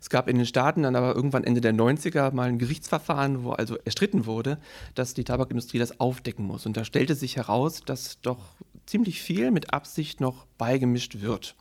Es 0.02 0.10
gab 0.10 0.28
in 0.28 0.36
den 0.36 0.46
Staaten 0.46 0.84
dann 0.84 0.98
aber 0.98 1.16
irgendwann 1.16 1.46
Ende 1.46 1.62
der 1.62 1.74
90er 1.74 2.34
mal 2.34 2.50
ein 2.50 2.60
Gerichtsverfahren, 2.60 3.46
wo 3.46 3.52
also 3.52 3.78
erstritten 3.78 4.26
wurde, 4.26 4.58
dass 4.96 5.14
die 5.14 5.24
Tabakindustrie 5.24 5.80
das 5.80 6.02
aufdecken 6.02 6.46
muss. 6.46 6.66
Und 6.66 6.76
da 6.76 6.84
stellte 6.84 7.16
sich 7.16 7.38
heraus, 7.38 7.84
dass 7.86 8.20
doch 8.20 8.40
ziemlich 8.90 9.22
viel 9.22 9.52
mit 9.52 9.74
Absicht 9.74 10.20
noch 10.20 10.46
beigemischt 10.58 11.22
wird. 11.22 11.56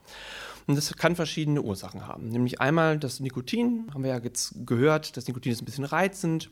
Und 0.67 0.75
das 0.75 0.95
kann 0.95 1.15
verschiedene 1.15 1.61
Ursachen 1.61 2.05
haben. 2.05 2.29
Nämlich 2.29 2.61
einmal 2.61 2.99
das 2.99 3.19
Nikotin, 3.19 3.87
haben 3.93 4.03
wir 4.03 4.11
ja 4.11 4.19
jetzt 4.19 4.53
gehört, 4.65 5.17
das 5.17 5.27
Nikotin 5.27 5.51
ist 5.51 5.61
ein 5.61 5.65
bisschen 5.65 5.85
reizend, 5.85 6.49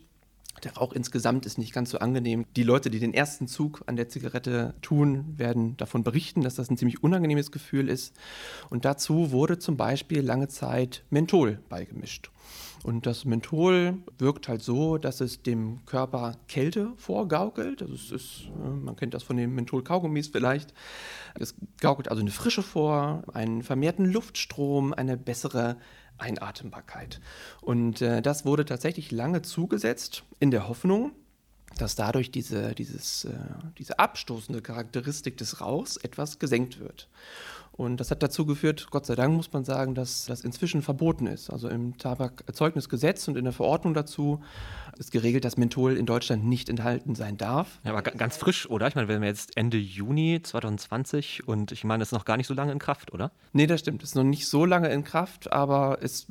der 0.64 0.74
Rauch 0.74 0.92
insgesamt 0.92 1.46
ist 1.46 1.58
nicht 1.58 1.72
ganz 1.72 1.90
so 1.90 1.98
angenehm. 1.98 2.44
Die 2.56 2.64
Leute, 2.64 2.90
die 2.90 2.98
den 2.98 3.14
ersten 3.14 3.46
Zug 3.46 3.82
an 3.86 3.96
der 3.96 4.08
Zigarette 4.08 4.74
tun, 4.82 5.34
werden 5.36 5.76
davon 5.76 6.02
berichten, 6.02 6.42
dass 6.42 6.56
das 6.56 6.70
ein 6.70 6.76
ziemlich 6.76 7.02
unangenehmes 7.02 7.52
Gefühl 7.52 7.88
ist. 7.88 8.14
Und 8.68 8.84
dazu 8.84 9.30
wurde 9.30 9.58
zum 9.58 9.76
Beispiel 9.76 10.20
lange 10.20 10.48
Zeit 10.48 11.04
Menthol 11.10 11.60
beigemischt. 11.68 12.30
Und 12.84 13.06
das 13.06 13.24
Menthol 13.24 13.98
wirkt 14.18 14.48
halt 14.48 14.62
so, 14.62 14.98
dass 14.98 15.20
es 15.20 15.42
dem 15.42 15.84
Körper 15.84 16.36
Kälte 16.46 16.92
vorgaukelt. 16.96 17.82
Also 17.82 17.94
es 17.94 18.10
ist, 18.10 18.42
äh, 18.64 18.68
man 18.68 18.96
kennt 18.96 19.14
das 19.14 19.22
von 19.22 19.36
den 19.36 19.54
Menthol-Kaugummis 19.54 20.28
vielleicht. 20.28 20.72
Es 21.34 21.54
gaukelt 21.80 22.08
also 22.08 22.20
eine 22.20 22.30
Frische 22.30 22.62
vor, 22.62 23.24
einen 23.32 23.62
vermehrten 23.62 24.04
Luftstrom, 24.06 24.92
eine 24.92 25.16
bessere 25.16 25.76
Einatmbarkeit. 26.18 27.20
Und 27.60 28.02
äh, 28.02 28.22
das 28.22 28.44
wurde 28.44 28.64
tatsächlich 28.64 29.10
lange 29.10 29.42
zugesetzt 29.42 30.24
in 30.40 30.50
der 30.50 30.68
Hoffnung, 30.68 31.12
dass 31.76 31.94
dadurch 31.94 32.30
diese, 32.30 32.74
dieses, 32.74 33.24
äh, 33.24 33.34
diese 33.78 33.98
abstoßende 33.98 34.62
Charakteristik 34.62 35.36
des 35.36 35.60
Rauchs 35.60 35.96
etwas 35.96 36.38
gesenkt 36.38 36.80
wird. 36.80 37.08
Und 37.78 37.98
das 37.98 38.10
hat 38.10 38.24
dazu 38.24 38.44
geführt, 38.44 38.88
Gott 38.90 39.06
sei 39.06 39.14
Dank 39.14 39.36
muss 39.36 39.52
man 39.52 39.64
sagen, 39.64 39.94
dass 39.94 40.26
das 40.26 40.40
inzwischen 40.40 40.82
verboten 40.82 41.28
ist. 41.28 41.48
Also 41.48 41.68
im 41.68 41.96
Tabakerzeugnisgesetz 41.96 43.28
und 43.28 43.38
in 43.38 43.44
der 43.44 43.52
Verordnung 43.52 43.94
dazu 43.94 44.42
ist 44.98 45.12
geregelt, 45.12 45.44
dass 45.44 45.56
Menthol 45.56 45.96
in 45.96 46.04
Deutschland 46.04 46.44
nicht 46.44 46.68
enthalten 46.68 47.14
sein 47.14 47.36
darf. 47.36 47.78
Ja, 47.84 47.92
aber 47.92 48.02
ganz 48.02 48.36
frisch, 48.36 48.68
oder? 48.68 48.88
Ich 48.88 48.96
meine, 48.96 49.06
wir 49.06 49.14
haben 49.14 49.22
jetzt 49.22 49.56
Ende 49.56 49.76
Juni 49.76 50.40
2020 50.42 51.46
und 51.46 51.70
ich 51.70 51.84
meine, 51.84 52.02
es 52.02 52.08
ist 52.08 52.14
noch 52.14 52.24
gar 52.24 52.36
nicht 52.36 52.48
so 52.48 52.54
lange 52.54 52.72
in 52.72 52.80
Kraft, 52.80 53.14
oder? 53.14 53.30
Nee, 53.52 53.68
das 53.68 53.78
stimmt. 53.78 54.02
Es 54.02 54.08
ist 54.08 54.14
noch 54.16 54.24
nicht 54.24 54.48
so 54.48 54.64
lange 54.64 54.88
in 54.88 55.04
Kraft, 55.04 55.52
aber 55.52 55.98
es, 56.02 56.26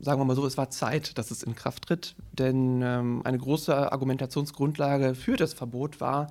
sagen 0.00 0.18
wir 0.18 0.24
mal 0.24 0.34
so, 0.34 0.46
es 0.46 0.56
war 0.56 0.70
Zeit, 0.70 1.18
dass 1.18 1.30
es 1.30 1.42
in 1.42 1.54
Kraft 1.54 1.88
tritt. 1.88 2.14
Denn 2.32 2.80
ähm, 2.80 3.20
eine 3.24 3.36
große 3.36 3.92
Argumentationsgrundlage 3.92 5.14
für 5.14 5.36
das 5.36 5.52
Verbot 5.52 6.00
war, 6.00 6.28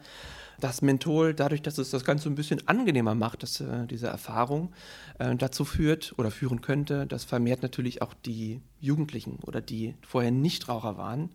dass 0.64 0.82
Menthol, 0.82 1.34
dadurch, 1.34 1.62
dass 1.62 1.78
es 1.78 1.90
das 1.90 2.06
Ganze 2.06 2.30
ein 2.30 2.36
bisschen 2.36 2.66
angenehmer 2.68 3.16
macht, 3.16 3.44
dass 3.44 3.60
äh, 3.60 3.86
diese 3.86 4.08
Erfahrung 4.08 4.72
äh, 5.20 5.36
dazu 5.36 5.66
führt 5.66 6.14
oder 6.18 6.32
führen 6.32 6.62
könnte, 6.62 7.06
dass 7.06 7.26
vermehrt 7.26 7.62
natürlich 7.64 8.02
auch 8.02 8.14
die 8.14 8.62
Jugendlichen 8.80 9.40
oder 9.46 9.60
die 9.60 9.96
vorher 10.08 10.32
Nichtraucher 10.32 10.98
waren, 10.98 11.32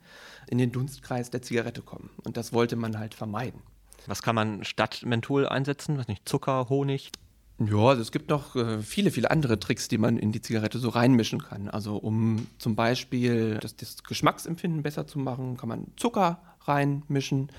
in 0.48 0.56
den 0.56 0.72
Dunstkreis 0.72 1.28
der 1.30 1.42
Zigarette 1.42 1.82
kommen. 1.82 2.08
Und 2.24 2.38
das 2.38 2.54
wollte 2.54 2.76
man 2.76 2.98
halt 2.98 3.14
vermeiden. 3.14 3.60
Was 4.06 4.22
kann 4.22 4.34
man 4.34 4.64
statt 4.64 5.02
Menthol 5.04 5.46
einsetzen? 5.46 5.98
Was 5.98 6.08
nicht, 6.08 6.26
Zucker, 6.26 6.70
Honig? 6.70 7.12
Ja, 7.58 7.88
also 7.88 8.00
es 8.00 8.12
gibt 8.12 8.30
noch 8.30 8.56
äh, 8.56 8.80
viele, 8.80 9.10
viele 9.10 9.30
andere 9.30 9.58
Tricks, 9.58 9.88
die 9.88 9.98
man 9.98 10.16
in 10.16 10.32
die 10.32 10.40
Zigarette 10.40 10.78
so 10.78 10.88
reinmischen 10.88 11.42
kann. 11.42 11.68
Also 11.68 11.96
um 11.96 12.46
zum 12.58 12.76
Beispiel 12.76 13.58
das, 13.60 13.76
das 13.76 14.04
Geschmacksempfinden 14.04 14.82
besser 14.82 15.06
zu 15.06 15.18
machen, 15.18 15.56
kann 15.56 15.68
man 15.68 15.88
Zucker 15.96 16.40
reinmischen. 16.68 17.50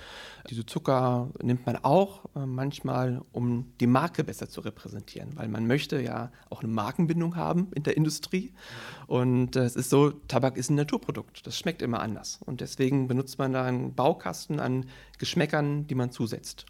Diese 0.50 0.66
Zucker 0.66 1.30
nimmt 1.42 1.66
man 1.66 1.78
auch 1.78 2.26
äh, 2.36 2.46
manchmal, 2.46 3.22
um 3.32 3.72
die 3.80 3.88
Marke 3.88 4.24
besser 4.24 4.50
zu 4.50 4.62
repräsentieren, 4.62 5.36
weil 5.36 5.48
man 5.48 5.68
möchte 5.68 6.02
ja 6.02 6.32
auch 6.50 6.62
eine 6.62 6.72
Markenbindung 6.72 7.36
haben 7.36 7.68
in 7.76 7.84
der 7.84 7.98
Industrie. 7.98 8.54
Und 9.08 9.56
äh, 9.56 9.64
es 9.64 9.76
ist 9.76 9.90
so, 9.90 10.12
Tabak 10.12 10.58
ist 10.58 10.70
ein 10.70 10.76
Naturprodukt, 10.76 11.46
das 11.46 11.58
schmeckt 11.58 11.82
immer 11.82 12.00
anders. 12.00 12.40
Und 12.46 12.62
deswegen 12.62 13.08
benutzt 13.08 13.38
man 13.38 13.54
da 13.54 13.66
einen 13.66 13.94
Baukasten 13.94 14.60
an 14.60 14.86
Geschmäckern, 15.18 15.88
die 15.88 15.96
man 15.96 16.12
zusetzt. 16.12 16.66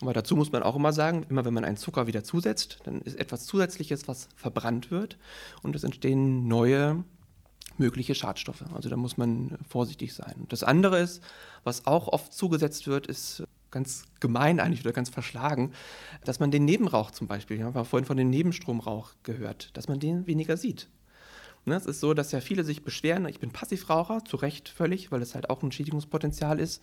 Aber 0.00 0.12
dazu 0.12 0.34
muss 0.34 0.50
man 0.50 0.64
auch 0.64 0.74
immer 0.74 0.92
sagen, 0.92 1.24
immer 1.28 1.44
wenn 1.44 1.54
man 1.54 1.64
einen 1.64 1.76
Zucker 1.76 2.08
wieder 2.08 2.24
zusetzt, 2.24 2.80
dann 2.84 3.02
ist 3.02 3.18
etwas 3.18 3.46
Zusätzliches, 3.46 4.08
was 4.08 4.28
verbrannt 4.34 4.90
wird 4.90 5.16
und 5.62 5.76
es 5.76 5.84
entstehen 5.84 6.48
neue 6.48 7.04
mögliche 7.78 8.14
Schadstoffe. 8.14 8.64
Also 8.74 8.88
da 8.88 8.96
muss 8.96 9.16
man 9.16 9.58
vorsichtig 9.68 10.14
sein. 10.14 10.34
Und 10.40 10.52
das 10.52 10.62
andere 10.62 11.00
ist, 11.00 11.22
was 11.64 11.86
auch 11.86 12.08
oft 12.08 12.32
zugesetzt 12.32 12.86
wird, 12.86 13.06
ist 13.06 13.44
ganz 13.70 14.04
gemein 14.20 14.60
eigentlich 14.60 14.82
oder 14.82 14.92
ganz 14.92 15.08
verschlagen, 15.08 15.72
dass 16.24 16.40
man 16.40 16.50
den 16.50 16.64
Nebenrauch 16.64 17.10
zum 17.10 17.26
Beispiel, 17.26 17.58
wir 17.58 17.64
haben 17.64 17.84
vorhin 17.84 18.06
von 18.06 18.16
dem 18.16 18.30
Nebenstromrauch 18.30 19.12
gehört, 19.22 19.76
dass 19.76 19.88
man 19.88 19.98
den 19.98 20.26
weniger 20.26 20.56
sieht. 20.56 20.88
Ne, 21.64 21.76
es 21.76 21.86
ist 21.86 22.00
so, 22.00 22.12
dass 22.12 22.32
ja 22.32 22.40
viele 22.40 22.64
sich 22.64 22.82
beschweren, 22.82 23.26
ich 23.26 23.38
bin 23.38 23.52
Passivraucher, 23.52 24.24
zu 24.24 24.36
Recht 24.36 24.68
völlig, 24.68 25.12
weil 25.12 25.22
es 25.22 25.36
halt 25.36 25.48
auch 25.48 25.62
ein 25.62 25.70
Schädigungspotenzial 25.70 26.58
ist. 26.58 26.82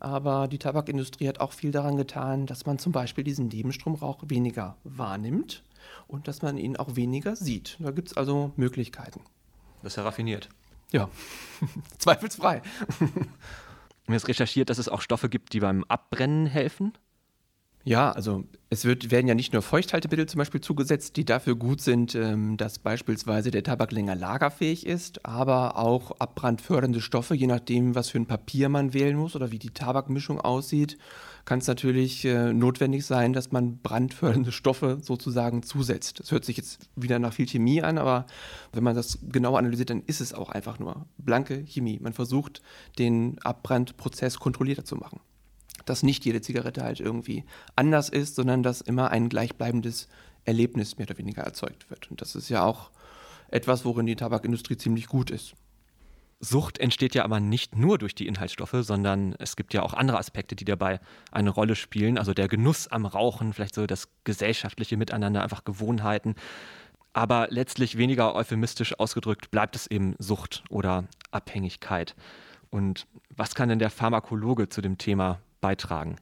Aber 0.00 0.48
die 0.48 0.58
Tabakindustrie 0.58 1.28
hat 1.28 1.40
auch 1.40 1.52
viel 1.52 1.70
daran 1.70 1.96
getan, 1.96 2.46
dass 2.46 2.64
man 2.66 2.78
zum 2.78 2.92
Beispiel 2.92 3.24
diesen 3.24 3.48
Nebenstromrauch 3.48 4.24
weniger 4.26 4.76
wahrnimmt 4.84 5.64
und 6.06 6.28
dass 6.28 6.42
man 6.42 6.56
ihn 6.56 6.76
auch 6.76 6.96
weniger 6.96 7.36
sieht. 7.36 7.76
Da 7.78 7.90
gibt 7.90 8.08
es 8.08 8.16
also 8.16 8.52
Möglichkeiten. 8.56 9.20
Das 9.86 9.92
ist 9.92 9.98
ja 9.98 10.02
raffiniert. 10.02 10.48
Ja, 10.90 11.08
zweifelsfrei. 11.98 12.60
Mir 14.08 14.16
ist 14.16 14.26
recherchiert, 14.26 14.68
dass 14.68 14.78
es 14.78 14.88
auch 14.88 15.00
Stoffe 15.00 15.28
gibt, 15.28 15.52
die 15.52 15.60
beim 15.60 15.84
Abbrennen 15.84 16.46
helfen. 16.46 16.92
Ja, 17.84 18.10
also 18.10 18.42
es 18.68 18.84
wird, 18.84 19.12
werden 19.12 19.28
ja 19.28 19.36
nicht 19.36 19.52
nur 19.52 19.62
Feuchthaltemittel 19.62 20.26
zum 20.26 20.40
Beispiel 20.40 20.60
zugesetzt, 20.60 21.16
die 21.16 21.24
dafür 21.24 21.54
gut 21.54 21.80
sind, 21.80 22.16
ähm, 22.16 22.56
dass 22.56 22.80
beispielsweise 22.80 23.52
der 23.52 23.62
Tabak 23.62 23.92
länger 23.92 24.16
lagerfähig 24.16 24.84
ist, 24.84 25.24
aber 25.24 25.76
auch 25.76 26.10
abbrandfördernde 26.18 27.00
Stoffe, 27.00 27.36
je 27.36 27.46
nachdem, 27.46 27.94
was 27.94 28.10
für 28.10 28.18
ein 28.18 28.26
Papier 28.26 28.68
man 28.68 28.92
wählen 28.92 29.16
muss 29.16 29.36
oder 29.36 29.52
wie 29.52 29.60
die 29.60 29.70
Tabakmischung 29.70 30.40
aussieht, 30.40 30.98
kann 31.46 31.60
es 31.60 31.66
natürlich 31.66 32.24
äh, 32.24 32.52
notwendig 32.52 33.06
sein, 33.06 33.32
dass 33.32 33.52
man 33.52 33.78
brandfördernde 33.78 34.52
Stoffe 34.52 34.98
sozusagen 35.00 35.62
zusetzt. 35.62 36.20
Das 36.20 36.30
hört 36.32 36.44
sich 36.44 36.58
jetzt 36.58 36.90
wieder 36.96 37.18
nach 37.18 37.32
viel 37.32 37.46
Chemie 37.46 37.82
an, 37.82 37.96
aber 37.96 38.26
wenn 38.72 38.84
man 38.84 38.94
das 38.94 39.20
genau 39.22 39.56
analysiert, 39.56 39.88
dann 39.88 40.02
ist 40.02 40.20
es 40.20 40.34
auch 40.34 40.50
einfach 40.50 40.78
nur 40.78 41.06
blanke 41.16 41.64
Chemie. 41.64 41.98
Man 42.02 42.12
versucht, 42.12 42.60
den 42.98 43.38
Abbrandprozess 43.38 44.38
kontrollierter 44.38 44.84
zu 44.84 44.96
machen 44.96 45.20
dass 45.84 46.02
nicht 46.02 46.24
jede 46.24 46.40
Zigarette 46.40 46.82
halt 46.82 46.98
irgendwie 46.98 47.44
anders 47.76 48.08
ist, 48.08 48.34
sondern 48.34 48.64
dass 48.64 48.80
immer 48.80 49.10
ein 49.10 49.28
gleichbleibendes 49.28 50.08
Erlebnis 50.44 50.98
mehr 50.98 51.06
oder 51.06 51.18
weniger 51.18 51.42
erzeugt 51.42 51.90
wird. 51.90 52.10
Und 52.10 52.20
das 52.20 52.34
ist 52.34 52.48
ja 52.48 52.64
auch 52.64 52.90
etwas, 53.48 53.84
worin 53.84 54.06
die 54.06 54.16
Tabakindustrie 54.16 54.76
ziemlich 54.76 55.06
gut 55.06 55.30
ist. 55.30 55.54
Sucht 56.38 56.78
entsteht 56.78 57.14
ja 57.14 57.24
aber 57.24 57.40
nicht 57.40 57.76
nur 57.76 57.96
durch 57.96 58.14
die 58.14 58.26
Inhaltsstoffe, 58.26 58.76
sondern 58.80 59.34
es 59.38 59.56
gibt 59.56 59.72
ja 59.72 59.82
auch 59.82 59.94
andere 59.94 60.18
Aspekte, 60.18 60.54
die 60.54 60.66
dabei 60.66 61.00
eine 61.32 61.50
Rolle 61.50 61.76
spielen. 61.76 62.18
Also 62.18 62.34
der 62.34 62.48
Genuss 62.48 62.88
am 62.88 63.06
Rauchen, 63.06 63.54
vielleicht 63.54 63.74
so 63.74 63.86
das 63.86 64.08
gesellschaftliche 64.24 64.96
Miteinander, 64.96 65.42
einfach 65.42 65.64
Gewohnheiten. 65.64 66.34
Aber 67.14 67.48
letztlich 67.50 67.96
weniger 67.96 68.34
euphemistisch 68.34 68.98
ausgedrückt 68.98 69.50
bleibt 69.50 69.76
es 69.76 69.86
eben 69.86 70.14
Sucht 70.18 70.62
oder 70.68 71.04
Abhängigkeit. 71.30 72.14
Und 72.68 73.06
was 73.34 73.54
kann 73.54 73.70
denn 73.70 73.78
der 73.78 73.90
Pharmakologe 73.90 74.68
zu 74.68 74.82
dem 74.82 74.98
Thema 74.98 75.40
beitragen? 75.62 76.16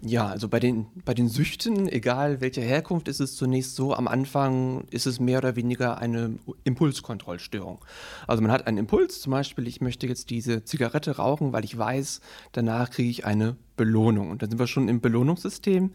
Ja, 0.00 0.28
also 0.28 0.48
bei 0.48 0.60
den, 0.60 0.86
bei 1.04 1.12
den 1.12 1.28
Süchten, 1.28 1.88
egal 1.88 2.40
welcher 2.40 2.62
Herkunft, 2.62 3.08
ist 3.08 3.18
es 3.18 3.34
zunächst 3.34 3.74
so, 3.74 3.94
am 3.94 4.06
Anfang 4.06 4.84
ist 4.92 5.06
es 5.06 5.18
mehr 5.18 5.38
oder 5.38 5.56
weniger 5.56 5.98
eine 5.98 6.38
Impulskontrollstörung. 6.62 7.84
Also 8.28 8.40
man 8.40 8.52
hat 8.52 8.68
einen 8.68 8.78
Impuls, 8.78 9.20
zum 9.20 9.32
Beispiel, 9.32 9.66
ich 9.66 9.80
möchte 9.80 10.06
jetzt 10.06 10.30
diese 10.30 10.62
Zigarette 10.62 11.16
rauchen, 11.16 11.52
weil 11.52 11.64
ich 11.64 11.76
weiß, 11.76 12.20
danach 12.52 12.90
kriege 12.90 13.10
ich 13.10 13.26
eine 13.26 13.56
Belohnung. 13.76 14.30
Und 14.30 14.40
dann 14.40 14.50
sind 14.50 14.60
wir 14.60 14.68
schon 14.68 14.88
im 14.88 15.00
Belohnungssystem. 15.00 15.90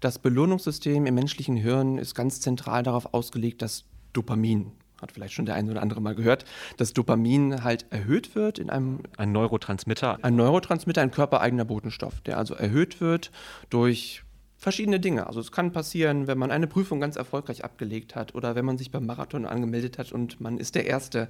Das 0.00 0.18
Belohnungssystem 0.18 1.04
im 1.04 1.14
menschlichen 1.14 1.56
Hirn 1.56 1.98
ist 1.98 2.14
ganz 2.14 2.40
zentral 2.40 2.82
darauf 2.82 3.12
ausgelegt, 3.12 3.60
dass 3.60 3.84
Dopamin 4.14 4.72
hat 5.02 5.12
vielleicht 5.12 5.34
schon 5.34 5.46
der 5.46 5.56
eine 5.56 5.70
oder 5.70 5.82
andere 5.82 6.00
mal 6.00 6.14
gehört, 6.14 6.44
dass 6.76 6.92
Dopamin 6.92 7.62
halt 7.62 7.86
erhöht 7.90 8.34
wird 8.34 8.58
in 8.58 8.70
einem. 8.70 9.00
Ein 9.16 9.32
Neurotransmitter. 9.32 10.18
Ein 10.22 10.36
Neurotransmitter, 10.36 11.02
ein 11.02 11.10
körpereigener 11.10 11.64
Botenstoff, 11.64 12.20
der 12.22 12.38
also 12.38 12.54
erhöht 12.54 13.00
wird 13.00 13.30
durch 13.68 14.22
verschiedene 14.62 15.00
Dinge. 15.00 15.26
Also 15.26 15.40
es 15.40 15.50
kann 15.50 15.72
passieren, 15.72 16.28
wenn 16.28 16.38
man 16.38 16.52
eine 16.52 16.68
Prüfung 16.68 17.00
ganz 17.00 17.16
erfolgreich 17.16 17.64
abgelegt 17.64 18.14
hat 18.14 18.36
oder 18.36 18.54
wenn 18.54 18.64
man 18.64 18.78
sich 18.78 18.92
beim 18.92 19.04
Marathon 19.04 19.44
angemeldet 19.44 19.98
hat 19.98 20.12
und 20.12 20.40
man 20.40 20.56
ist 20.58 20.76
der 20.76 20.86
Erste, 20.86 21.28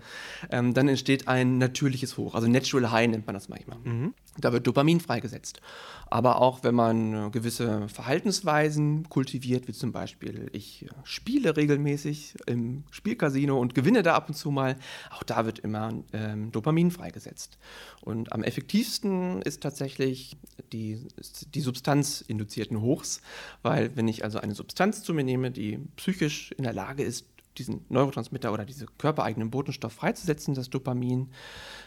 ähm, 0.50 0.74
dann 0.74 0.86
entsteht 0.86 1.28
ein 1.28 1.56
natürliches 1.56 2.18
Hoch. 2.18 2.34
Also 2.34 2.46
Natural 2.46 2.90
High 2.90 3.08
nennt 3.08 3.26
man 3.26 3.32
das 3.32 3.48
manchmal. 3.48 3.78
Mhm. 3.84 4.12
Da 4.36 4.52
wird 4.52 4.66
Dopamin 4.66 5.00
freigesetzt. 5.00 5.62
Aber 6.10 6.42
auch 6.42 6.62
wenn 6.62 6.74
man 6.74 7.14
äh, 7.14 7.30
gewisse 7.30 7.88
Verhaltensweisen 7.88 9.08
kultiviert, 9.08 9.66
wie 9.66 9.72
zum 9.72 9.92
Beispiel 9.92 10.50
ich 10.52 10.86
spiele 11.02 11.56
regelmäßig 11.56 12.34
im 12.44 12.84
Spielcasino 12.90 13.58
und 13.58 13.74
gewinne 13.74 14.02
da 14.02 14.14
ab 14.14 14.28
und 14.28 14.34
zu 14.34 14.50
mal, 14.50 14.76
auch 15.10 15.22
da 15.22 15.46
wird 15.46 15.58
immer 15.60 15.94
ähm, 16.12 16.52
Dopamin 16.52 16.90
freigesetzt. 16.90 17.56
Und 18.02 18.30
am 18.32 18.42
effektivsten 18.42 19.40
ist 19.40 19.62
tatsächlich 19.62 20.36
die, 20.74 21.06
die 21.54 21.60
substanzinduzierten 21.62 22.82
Hochs, 22.82 23.21
weil 23.62 23.96
wenn 23.96 24.08
ich 24.08 24.24
also 24.24 24.38
eine 24.38 24.54
Substanz 24.54 25.02
zu 25.02 25.14
mir 25.14 25.24
nehme, 25.24 25.50
die 25.50 25.78
psychisch 25.96 26.52
in 26.52 26.64
der 26.64 26.72
Lage 26.72 27.02
ist, 27.02 27.26
diesen 27.58 27.84
Neurotransmitter 27.88 28.52
oder 28.52 28.64
diese 28.64 28.86
körpereigenen 28.86 29.50
Botenstoff 29.50 29.92
freizusetzen, 29.92 30.54
das 30.54 30.70
Dopamin, 30.70 31.30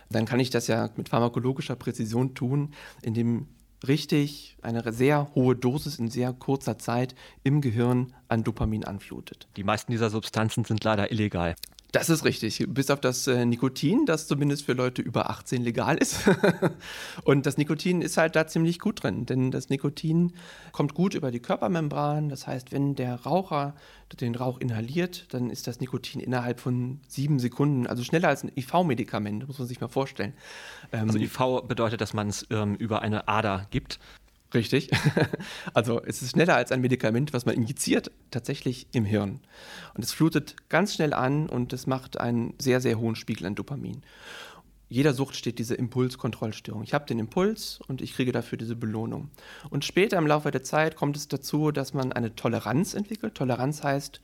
dann 0.10 0.26
kann 0.26 0.40
ich 0.40 0.50
das 0.50 0.68
ja 0.68 0.90
mit 0.96 1.10
pharmakologischer 1.10 1.76
Präzision 1.76 2.36
tun, 2.36 2.74
indem 3.02 3.48
richtig 3.88 4.58
eine 4.62 4.92
sehr 4.94 5.34
hohe 5.36 5.56
Dosis 5.56 6.00
in 6.00 6.10
sehr 6.10 6.34
kurzer 6.34 6.78
Zeit 6.78 7.16
im 7.44 7.62
Gehirn 7.62 8.14
an 8.28 8.44
Dopamin 8.44 8.84
anflutet. 8.84 9.48
Die 9.58 9.64
meisten 9.64 9.92
dieser 9.92 10.10
Substanzen 10.10 10.64
sind 10.64 10.84
leider 10.84 11.12
illegal. 11.12 11.56
Das 11.96 12.10
ist 12.10 12.26
richtig, 12.26 12.66
bis 12.68 12.92
auf 12.92 13.00
das 13.00 13.26
äh, 13.28 13.46
Nikotin, 13.46 14.06
das 14.06 14.28
zumindest 14.28 14.66
für 14.66 14.74
Leute 14.74 15.02
über 15.02 15.30
18 15.30 15.64
legal 15.64 15.98
ist. 15.98 16.20
und 17.24 17.46
das 17.46 17.58
Nikotin 17.58 18.02
ist 18.02 18.18
halt 18.18 18.36
da 18.36 18.48
ziemlich 18.48 18.80
gut 18.80 19.04
drin, 19.04 19.26
denn 19.26 19.52
das 19.52 19.70
Nikotin 19.70 20.34
kommt 20.72 20.94
gut 20.94 21.14
über 21.14 21.32
die 21.32 21.40
Körpermembran. 21.40 22.30
Das 22.30 22.48
heißt, 22.48 22.72
wenn 22.72 22.96
der 22.96 23.16
Raucher 23.22 23.76
den 24.20 24.36
Rauch 24.36 24.60
inhaliert, 24.60 25.34
dann 25.34 25.50
ist 25.50 25.68
das 25.68 25.80
Nikotin 25.80 26.22
innerhalb 26.22 26.60
von 26.60 27.00
sieben 27.08 27.40
Sekunden, 27.40 27.88
also 27.88 28.04
schneller 28.04 28.30
als 28.30 28.44
ein 28.44 28.52
IV-Medikament, 28.56 29.48
muss 29.48 29.60
man 29.60 29.68
sich 29.68 29.82
mal 29.82 29.88
vorstellen. 29.88 30.34
also 30.92 31.18
IV 31.18 31.68
bedeutet, 31.68 32.02
dass 32.02 32.14
man 32.14 32.30
es 32.30 32.46
ähm, 32.50 32.76
über 32.76 33.02
eine 33.02 33.28
Ader 33.28 33.68
gibt. 33.72 34.00
Richtig. 34.56 34.90
Also 35.74 36.02
es 36.02 36.22
ist 36.22 36.32
schneller 36.32 36.56
als 36.56 36.72
ein 36.72 36.82
Medikament, 36.82 37.34
was 37.34 37.46
man 37.46 37.56
injiziert, 37.56 38.12
tatsächlich 38.32 38.88
im 38.94 39.04
Hirn. 39.04 39.42
Und 39.94 40.04
es 40.04 40.14
flutet 40.14 40.56
ganz 40.70 40.94
schnell 40.94 41.14
an 41.14 41.50
und 41.50 41.74
es 41.74 41.86
macht 41.88 42.20
einen 42.20 42.54
sehr, 42.60 42.80
sehr 42.80 42.98
hohen 42.98 43.16
Spiegel 43.16 43.46
an 43.46 43.56
Dopamin. 43.56 44.04
Jeder 44.88 45.14
Sucht 45.14 45.36
steht 45.36 45.60
diese 45.60 45.76
Impulskontrollstörung. 45.76 46.84
Ich 46.84 46.94
habe 46.94 47.06
den 47.06 47.20
Impuls 47.20 47.80
und 47.88 48.02
ich 48.02 48.14
kriege 48.14 48.32
dafür 48.32 48.58
diese 48.58 48.76
Belohnung. 48.76 49.30
Und 49.70 49.84
später 49.84 50.18
im 50.18 50.28
Laufe 50.28 50.52
der 50.52 50.64
Zeit 50.64 50.96
kommt 50.96 51.18
es 51.18 51.28
dazu, 51.28 51.72
dass 51.72 51.94
man 51.94 52.14
eine 52.14 52.36
Toleranz 52.36 52.94
entwickelt. 52.94 53.36
Toleranz 53.36 53.84
heißt, 53.84 54.22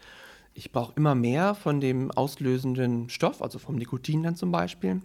ich 0.53 0.71
brauche 0.71 0.93
immer 0.95 1.15
mehr 1.15 1.55
von 1.55 1.81
dem 1.81 2.11
auslösenden 2.11 3.09
Stoff, 3.09 3.41
also 3.41 3.59
vom 3.59 3.75
Nikotin 3.75 4.23
dann 4.23 4.35
zum 4.35 4.51
Beispiel. 4.51 5.01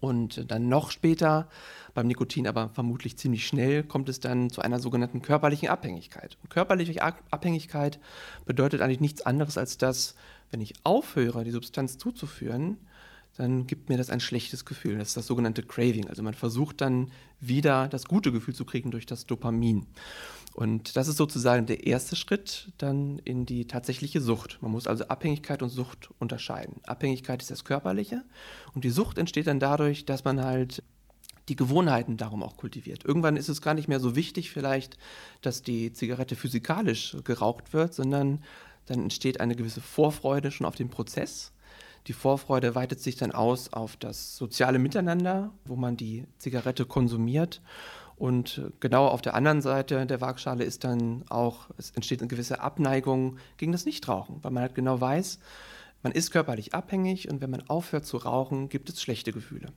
Und 0.00 0.50
dann 0.50 0.68
noch 0.68 0.90
später 0.90 1.48
beim 1.94 2.06
Nikotin 2.06 2.46
aber 2.46 2.70
vermutlich 2.70 3.16
ziemlich 3.16 3.46
schnell 3.46 3.82
kommt 3.82 4.08
es 4.08 4.20
dann 4.20 4.50
zu 4.50 4.62
einer 4.62 4.80
sogenannten 4.80 5.22
körperlichen 5.22 5.68
Abhängigkeit. 5.68 6.38
Und 6.42 6.50
körperliche 6.50 7.02
Abhängigkeit 7.02 8.00
bedeutet 8.46 8.80
eigentlich 8.80 9.00
nichts 9.00 9.22
anderes 9.22 9.58
als 9.58 9.78
dass, 9.78 10.14
wenn 10.50 10.60
ich 10.60 10.74
aufhöre, 10.84 11.44
die 11.44 11.50
Substanz 11.50 11.98
zuzuführen, 11.98 12.78
dann 13.36 13.66
gibt 13.66 13.88
mir 13.88 13.96
das 13.96 14.10
ein 14.10 14.20
schlechtes 14.20 14.64
Gefühl. 14.64 14.98
Das 14.98 15.08
ist 15.08 15.16
das 15.16 15.26
sogenannte 15.26 15.62
Craving. 15.62 16.08
Also 16.08 16.22
man 16.22 16.34
versucht 16.34 16.80
dann 16.80 17.10
wieder 17.40 17.88
das 17.88 18.04
gute 18.04 18.30
Gefühl 18.32 18.54
zu 18.54 18.64
kriegen 18.64 18.90
durch 18.90 19.06
das 19.06 19.26
Dopamin. 19.26 19.86
Und 20.54 20.96
das 20.96 21.08
ist 21.08 21.16
sozusagen 21.16 21.64
der 21.64 21.86
erste 21.86 22.14
Schritt 22.14 22.72
dann 22.76 23.18
in 23.20 23.46
die 23.46 23.66
tatsächliche 23.66 24.20
Sucht. 24.20 24.58
Man 24.60 24.70
muss 24.70 24.86
also 24.86 25.04
Abhängigkeit 25.08 25.62
und 25.62 25.70
Sucht 25.70 26.10
unterscheiden. 26.18 26.80
Abhängigkeit 26.84 27.40
ist 27.40 27.50
das 27.50 27.64
Körperliche 27.64 28.22
und 28.74 28.84
die 28.84 28.90
Sucht 28.90 29.16
entsteht 29.16 29.46
dann 29.46 29.60
dadurch, 29.60 30.04
dass 30.04 30.24
man 30.24 30.42
halt 30.44 30.82
die 31.48 31.56
Gewohnheiten 31.56 32.18
darum 32.18 32.42
auch 32.42 32.56
kultiviert. 32.56 33.04
Irgendwann 33.04 33.36
ist 33.36 33.48
es 33.48 33.62
gar 33.62 33.74
nicht 33.74 33.88
mehr 33.88 33.98
so 33.98 34.14
wichtig 34.14 34.50
vielleicht, 34.50 34.98
dass 35.40 35.62
die 35.62 35.92
Zigarette 35.92 36.36
physikalisch 36.36 37.16
geraucht 37.24 37.72
wird, 37.72 37.94
sondern 37.94 38.44
dann 38.86 39.02
entsteht 39.02 39.40
eine 39.40 39.56
gewisse 39.56 39.80
Vorfreude 39.80 40.50
schon 40.50 40.66
auf 40.66 40.74
den 40.74 40.90
Prozess. 40.90 41.51
Die 42.08 42.12
Vorfreude 42.12 42.74
weitet 42.74 43.00
sich 43.00 43.16
dann 43.16 43.32
aus 43.32 43.72
auf 43.72 43.96
das 43.96 44.36
soziale 44.36 44.78
Miteinander, 44.78 45.50
wo 45.64 45.76
man 45.76 45.96
die 45.96 46.26
Zigarette 46.38 46.84
konsumiert. 46.84 47.62
Und 48.16 48.62
genau 48.80 49.06
auf 49.06 49.22
der 49.22 49.34
anderen 49.34 49.62
Seite 49.62 50.06
der 50.06 50.20
Waagschale 50.20 50.64
ist 50.64 50.84
dann 50.84 51.24
auch, 51.28 51.70
es 51.78 51.90
entsteht 51.90 52.20
eine 52.20 52.28
gewisse 52.28 52.60
Abneigung 52.60 53.38
gegen 53.56 53.72
das 53.72 53.84
Nichtrauchen, 53.84 54.38
weil 54.42 54.50
man 54.50 54.62
halt 54.62 54.74
genau 54.74 55.00
weiß, 55.00 55.38
man 56.02 56.12
ist 56.12 56.30
körperlich 56.30 56.74
abhängig 56.74 57.28
und 57.30 57.40
wenn 57.40 57.50
man 57.50 57.68
aufhört 57.68 58.06
zu 58.06 58.16
rauchen, 58.16 58.68
gibt 58.68 58.88
es 58.88 59.00
schlechte 59.00 59.32
Gefühle. 59.32 59.68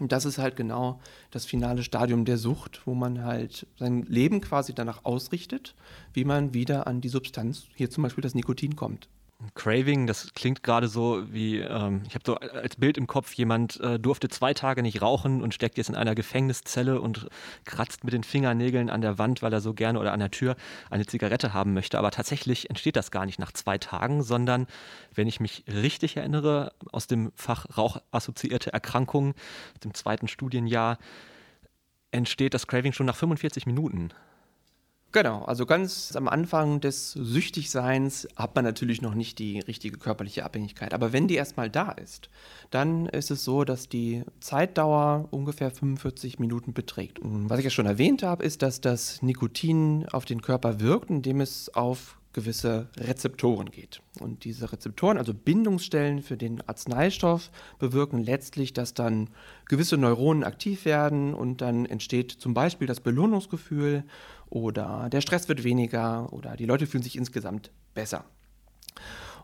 Und 0.00 0.12
das 0.12 0.24
ist 0.24 0.38
halt 0.38 0.56
genau 0.56 0.98
das 1.30 1.44
finale 1.44 1.82
Stadium 1.82 2.24
der 2.24 2.38
Sucht, 2.38 2.82
wo 2.86 2.94
man 2.94 3.22
halt 3.22 3.66
sein 3.78 4.02
Leben 4.04 4.40
quasi 4.40 4.74
danach 4.74 5.04
ausrichtet, 5.04 5.74
wie 6.12 6.24
man 6.24 6.54
wieder 6.54 6.86
an 6.86 7.00
die 7.00 7.08
Substanz, 7.08 7.66
hier 7.74 7.90
zum 7.90 8.02
Beispiel 8.02 8.22
das 8.22 8.34
Nikotin 8.34 8.76
kommt. 8.76 9.08
Craving, 9.54 10.06
das 10.06 10.34
klingt 10.34 10.62
gerade 10.62 10.86
so 10.88 11.24
wie, 11.32 11.60
ähm, 11.60 12.02
ich 12.06 12.14
habe 12.14 12.24
so 12.26 12.36
als 12.36 12.76
Bild 12.76 12.98
im 12.98 13.06
Kopf, 13.06 13.32
jemand 13.34 13.80
äh, 13.80 13.98
durfte 13.98 14.28
zwei 14.28 14.52
Tage 14.52 14.82
nicht 14.82 15.00
rauchen 15.00 15.42
und 15.42 15.54
steckt 15.54 15.78
jetzt 15.78 15.88
in 15.88 15.94
einer 15.94 16.14
Gefängniszelle 16.14 17.00
und 17.00 17.28
kratzt 17.64 18.04
mit 18.04 18.12
den 18.12 18.22
Fingernägeln 18.22 18.90
an 18.90 19.00
der 19.00 19.18
Wand, 19.18 19.42
weil 19.42 19.52
er 19.52 19.60
so 19.60 19.72
gerne 19.72 19.98
oder 19.98 20.12
an 20.12 20.20
der 20.20 20.30
Tür 20.30 20.56
eine 20.90 21.06
Zigarette 21.06 21.54
haben 21.54 21.72
möchte. 21.72 21.98
Aber 21.98 22.10
tatsächlich 22.10 22.68
entsteht 22.68 22.96
das 22.96 23.10
gar 23.10 23.24
nicht 23.24 23.38
nach 23.38 23.52
zwei 23.52 23.78
Tagen, 23.78 24.22
sondern, 24.22 24.66
wenn 25.14 25.26
ich 25.26 25.40
mich 25.40 25.64
richtig 25.66 26.16
erinnere, 26.18 26.72
aus 26.92 27.06
dem 27.06 27.32
Fach 27.34 27.66
Rauchassoziierte 27.76 28.72
Erkrankungen, 28.72 29.34
dem 29.84 29.94
zweiten 29.94 30.28
Studienjahr, 30.28 30.98
entsteht 32.10 32.54
das 32.54 32.66
Craving 32.66 32.92
schon 32.92 33.06
nach 33.06 33.16
45 33.16 33.66
Minuten. 33.66 34.10
Genau, 35.12 35.42
also 35.42 35.66
ganz 35.66 36.14
am 36.14 36.28
Anfang 36.28 36.80
des 36.80 37.12
Süchtigseins 37.12 38.28
hat 38.36 38.54
man 38.54 38.64
natürlich 38.64 39.02
noch 39.02 39.14
nicht 39.14 39.40
die 39.40 39.58
richtige 39.58 39.98
körperliche 39.98 40.44
Abhängigkeit. 40.44 40.94
Aber 40.94 41.12
wenn 41.12 41.26
die 41.26 41.34
erstmal 41.34 41.68
da 41.68 41.90
ist, 41.90 42.30
dann 42.70 43.06
ist 43.06 43.32
es 43.32 43.42
so, 43.42 43.64
dass 43.64 43.88
die 43.88 44.22
Zeitdauer 44.38 45.26
ungefähr 45.32 45.72
45 45.72 46.38
Minuten 46.38 46.74
beträgt. 46.74 47.18
Und 47.18 47.50
was 47.50 47.58
ich 47.58 47.64
ja 47.64 47.70
schon 47.70 47.86
erwähnt 47.86 48.22
habe, 48.22 48.44
ist, 48.44 48.62
dass 48.62 48.80
das 48.80 49.20
Nikotin 49.20 50.06
auf 50.12 50.26
den 50.26 50.42
Körper 50.42 50.78
wirkt, 50.78 51.10
indem 51.10 51.40
es 51.40 51.74
auf 51.74 52.19
gewisse 52.32 52.88
Rezeptoren 52.96 53.70
geht. 53.70 54.00
Und 54.20 54.44
diese 54.44 54.72
Rezeptoren, 54.72 55.18
also 55.18 55.34
Bindungsstellen 55.34 56.22
für 56.22 56.36
den 56.36 56.60
Arzneistoff, 56.68 57.50
bewirken 57.78 58.22
letztlich, 58.22 58.72
dass 58.72 58.94
dann 58.94 59.30
gewisse 59.68 59.96
Neuronen 59.96 60.44
aktiv 60.44 60.84
werden 60.84 61.34
und 61.34 61.60
dann 61.60 61.86
entsteht 61.86 62.30
zum 62.30 62.54
Beispiel 62.54 62.86
das 62.86 63.00
Belohnungsgefühl 63.00 64.04
oder 64.48 65.08
der 65.10 65.20
Stress 65.20 65.48
wird 65.48 65.64
weniger 65.64 66.32
oder 66.32 66.56
die 66.56 66.66
Leute 66.66 66.86
fühlen 66.86 67.02
sich 67.02 67.16
insgesamt 67.16 67.70
besser. 67.94 68.24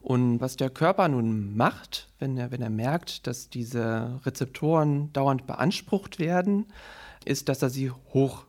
Und 0.01 0.41
was 0.41 0.57
der 0.57 0.71
Körper 0.71 1.09
nun 1.09 1.57
macht, 1.57 2.09
wenn 2.21 2.37
er, 2.37 2.53
wenn 2.53 2.63
er 2.63 2.71
merkt, 2.71 3.27
dass 3.27 3.51
diese 3.51 4.21
Rezeptoren 4.25 5.13
dauernd 5.13 5.49
beansprucht 5.49 6.21
werden, 6.21 6.67
ist, 7.25 7.49
dass 7.49 7.63
er 7.63 7.71
sie 7.71 7.91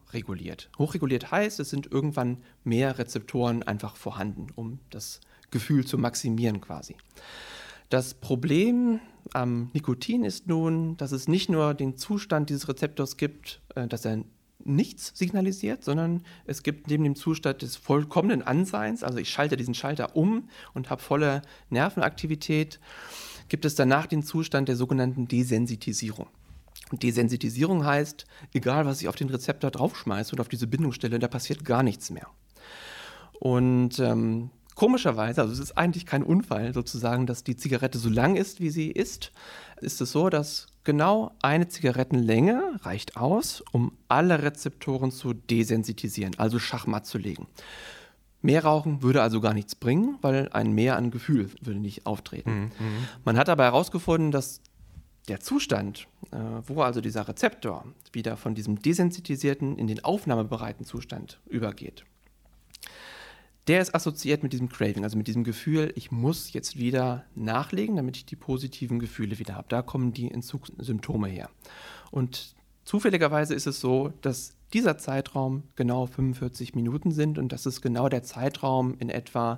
hochreguliert. 0.08 0.70
Hochreguliert 0.78 1.32
heißt, 1.32 1.60
es 1.60 1.70
sind 1.70 1.92
irgendwann 1.92 2.38
mehr 2.64 2.98
Rezeptoren 2.98 3.64
einfach 3.64 3.96
vorhanden, 3.96 4.48
um 4.56 4.80
das 4.90 5.22
Gefühl 5.52 5.86
zu 5.86 5.98
maximieren 5.98 6.62
quasi. 6.62 6.96
Das 7.90 8.14
Problem 8.14 9.00
am 9.34 9.70
Nikotin 9.74 10.24
ist 10.24 10.48
nun, 10.48 10.98
dass 10.98 11.12
es 11.12 11.28
nicht 11.28 11.50
nur 11.50 11.74
den 11.74 11.98
Zustand 11.98 12.50
dieses 12.50 12.68
Rezeptors 12.68 13.18
gibt, 13.18 13.62
äh, 13.76 13.88
dass 13.88 14.04
er 14.06 14.24
nichts 14.64 15.14
signalisiert, 15.16 15.84
sondern 15.84 16.24
es 16.46 16.64
gibt 16.64 16.90
neben 16.90 17.06
dem 17.06 17.16
Zustand 17.16 17.62
des 17.62 17.78
vollkommenen 17.78 18.42
Anseins, 18.42 19.04
also 19.04 19.18
ich 19.18 19.30
schalte 19.30 19.56
diesen 19.56 19.74
Schalter 19.74 20.18
um 20.18 20.50
und 20.74 20.90
habe 20.90 21.02
volle 21.02 21.42
Nervenaktivität, 21.70 22.80
gibt 23.48 23.64
es 23.64 23.76
danach 23.76 24.08
den 24.08 24.24
Zustand 24.24 24.68
der 24.68 24.76
sogenannten 24.76 25.30
Desensitisierung. 25.30 26.28
Desensitisierung 26.92 27.86
heißt, 27.86 28.26
egal 28.54 28.86
was 28.86 29.02
ich 29.02 29.08
auf 29.08 29.16
den 29.16 29.30
Rezeptor 29.30 29.72
draufschmeiße 29.72 30.34
und 30.34 30.40
auf 30.40 30.50
diese 30.50 30.68
Bindungsstelle, 30.68 31.20
da 31.20 31.28
passiert 31.28 31.66
gar 31.66 31.84
nichts 31.84 32.10
mehr. 32.10 32.28
Und 33.40 34.00
ähm, 34.00 34.50
komischerweise, 34.76 35.42
also 35.42 35.54
es 35.54 35.60
ist 35.60 35.78
eigentlich 35.78 36.06
kein 36.06 36.24
Unfall 36.24 36.74
sozusagen, 36.74 37.26
dass 37.26 37.44
die 37.44 37.58
Zigarette 37.58 37.98
so 37.98 38.10
lang 38.10 38.36
ist, 38.36 38.62
wie 38.62 38.70
sie 38.70 38.92
ist, 38.92 39.32
ist 39.82 40.02
es 40.02 40.12
so, 40.12 40.30
dass 40.30 40.68
genau 40.84 41.32
eine 41.42 41.68
Zigarettenlänge 41.68 42.80
reicht 42.82 43.18
aus, 43.18 43.64
um 43.72 43.92
alle 44.08 44.42
Rezeptoren 44.42 45.12
zu 45.12 45.34
desensitisieren, 45.34 46.36
also 46.38 46.60
Schachmatt 46.60 47.06
zu 47.06 47.18
legen. 47.18 47.48
Mehr 48.42 48.64
rauchen 48.64 49.02
würde 49.02 49.22
also 49.22 49.42
gar 49.42 49.54
nichts 49.54 49.76
bringen, 49.76 50.18
weil 50.22 50.50
ein 50.54 50.72
Mehr 50.72 50.96
an 50.96 51.12
Gefühl 51.12 51.50
würde 51.62 51.80
nicht 51.80 52.06
auftreten. 52.06 52.52
Mhm. 52.52 52.64
mhm. 52.80 53.08
Man 53.26 53.38
hat 53.38 53.50
aber 53.50 53.64
herausgefunden, 53.64 54.32
dass 54.32 54.62
der 55.28 55.40
Zustand, 55.40 56.08
äh, 56.32 56.38
wo 56.66 56.82
also 56.82 57.02
dieser 57.02 57.28
Rezeptor 57.28 57.86
wieder 58.14 58.38
von 58.38 58.56
diesem 58.56 58.82
desensitisierten 58.82 59.78
in 59.78 59.88
den 59.88 60.04
aufnahmebereiten 60.04 60.86
Zustand 60.86 61.40
übergeht, 61.48 62.06
der 63.68 63.82
ist 63.82 63.94
assoziiert 63.94 64.44
mit 64.44 64.54
diesem 64.54 64.70
Craving, 64.70 65.04
also 65.04 65.18
mit 65.18 65.28
diesem 65.28 65.44
Gefühl, 65.44 65.92
ich 65.96 66.10
muss 66.10 66.54
jetzt 66.54 66.78
wieder 66.78 67.26
nachlegen, 67.36 67.98
damit 67.98 68.16
ich 68.16 68.26
die 68.26 68.38
positiven 68.38 69.00
Gefühle 69.00 69.40
wieder 69.40 69.56
habe. 69.56 69.68
Da 69.68 69.82
kommen 69.82 70.14
die 70.14 70.32
Entzugssymptome 70.32 71.28
her. 71.28 71.50
Und 72.10 72.56
zufälligerweise 72.86 73.54
ist 73.54 73.68
es 73.68 73.82
so, 73.82 74.14
dass 74.22 74.56
dieser 74.74 74.98
Zeitraum 74.98 75.64
genau 75.76 76.06
45 76.06 76.76
Minuten 76.76 77.12
sind 77.12 77.38
und 77.38 77.52
das 77.52 77.66
ist 77.66 77.82
genau 77.82 78.08
der 78.10 78.24
Zeitraum 78.24 78.96
in 79.00 79.10
etwa, 79.10 79.58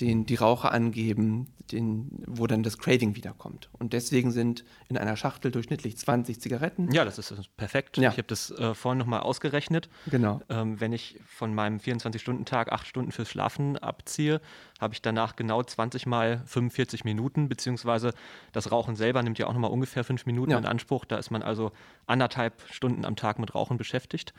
den 0.00 0.26
die 0.26 0.34
Raucher 0.34 0.72
angeben, 0.72 1.48
den, 1.72 2.22
wo 2.26 2.46
dann 2.46 2.62
das 2.62 2.78
Craving 2.78 3.16
wiederkommt. 3.16 3.68
Und 3.72 3.92
deswegen 3.92 4.30
sind 4.30 4.64
in 4.88 4.96
einer 4.96 5.16
Schachtel 5.16 5.50
durchschnittlich 5.50 5.96
20 5.96 6.40
Zigaretten. 6.40 6.90
Ja, 6.92 7.04
das 7.04 7.18
ist 7.18 7.34
perfekt. 7.56 7.96
Ja. 7.96 8.10
Ich 8.10 8.18
habe 8.18 8.28
das 8.28 8.50
äh, 8.50 8.74
vorhin 8.74 8.98
nochmal 8.98 9.20
ausgerechnet. 9.20 9.88
Genau. 10.06 10.40
Ähm, 10.48 10.80
wenn 10.80 10.92
ich 10.92 11.18
von 11.26 11.54
meinem 11.54 11.78
24-Stunden-Tag 11.78 12.72
acht 12.72 12.86
Stunden 12.86 13.10
fürs 13.10 13.28
Schlafen 13.28 13.78
abziehe, 13.78 14.40
habe 14.80 14.94
ich 14.94 15.02
danach 15.02 15.34
genau 15.34 15.62
20 15.62 16.06
mal 16.06 16.42
45 16.46 17.04
Minuten, 17.04 17.48
beziehungsweise 17.48 18.12
das 18.52 18.70
Rauchen 18.70 18.94
selber 18.96 19.22
nimmt 19.22 19.38
ja 19.38 19.46
auch 19.46 19.52
nochmal 19.52 19.70
ungefähr 19.70 20.04
fünf 20.04 20.26
Minuten 20.26 20.52
ja. 20.52 20.58
in 20.58 20.66
Anspruch. 20.66 21.04
Da 21.04 21.16
ist 21.16 21.30
man 21.30 21.42
also 21.42 21.72
anderthalb 22.06 22.62
Stunden 22.70 23.04
am 23.04 23.16
Tag 23.16 23.38
mit 23.38 23.54
Rauchen 23.54 23.76
beschäftigt. 23.76 24.34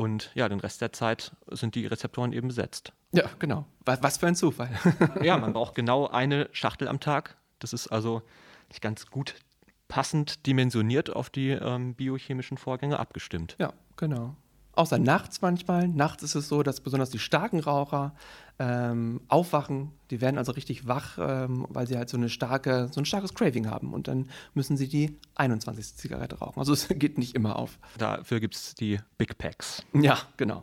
Und 0.00 0.30
ja, 0.34 0.48
den 0.48 0.60
Rest 0.60 0.80
der 0.80 0.94
Zeit 0.94 1.32
sind 1.50 1.74
die 1.74 1.84
Rezeptoren 1.84 2.32
eben 2.32 2.48
besetzt. 2.48 2.94
Ja, 3.12 3.24
genau. 3.38 3.66
Was, 3.84 4.16
für 4.16 4.28
ein 4.28 4.34
Zufall. 4.34 4.70
ja, 5.22 5.36
man 5.36 5.52
braucht 5.52 5.74
genau 5.74 6.06
eine 6.06 6.48
Schachtel 6.52 6.88
am 6.88 7.00
Tag. 7.00 7.36
Das 7.58 7.74
ist 7.74 7.88
also 7.88 8.22
ganz 8.80 9.08
gut 9.08 9.34
passend 9.88 10.46
dimensioniert 10.46 11.14
auf 11.14 11.28
die 11.28 11.50
ähm, 11.50 11.96
biochemischen 11.96 12.56
Vorgänge 12.56 12.98
abgestimmt. 12.98 13.56
Ja, 13.58 13.74
genau. 13.98 14.36
Außer 14.80 14.98
nachts 14.98 15.42
manchmal. 15.42 15.88
Nachts 15.88 16.22
ist 16.22 16.34
es 16.34 16.48
so, 16.48 16.62
dass 16.62 16.80
besonders 16.80 17.10
die 17.10 17.18
starken 17.18 17.60
Raucher 17.60 18.14
ähm, 18.58 19.20
aufwachen. 19.28 19.92
Die 20.10 20.22
werden 20.22 20.38
also 20.38 20.52
richtig 20.52 20.88
wach, 20.88 21.18
ähm, 21.20 21.66
weil 21.68 21.86
sie 21.86 21.98
halt 21.98 22.08
so, 22.08 22.16
eine 22.16 22.30
starke, 22.30 22.88
so 22.90 22.98
ein 22.98 23.04
starkes 23.04 23.34
Craving 23.34 23.68
haben. 23.68 23.92
Und 23.92 24.08
dann 24.08 24.30
müssen 24.54 24.78
sie 24.78 24.88
die 24.88 25.18
21. 25.34 25.96
Zigarette 25.96 26.38
rauchen. 26.38 26.58
Also 26.58 26.72
es 26.72 26.88
geht 26.88 27.18
nicht 27.18 27.34
immer 27.34 27.56
auf. 27.56 27.78
Dafür 27.98 28.40
gibt 28.40 28.54
es 28.54 28.74
die 28.74 28.98
Big 29.18 29.36
Packs. 29.36 29.84
Ja, 29.92 30.16
genau. 30.38 30.62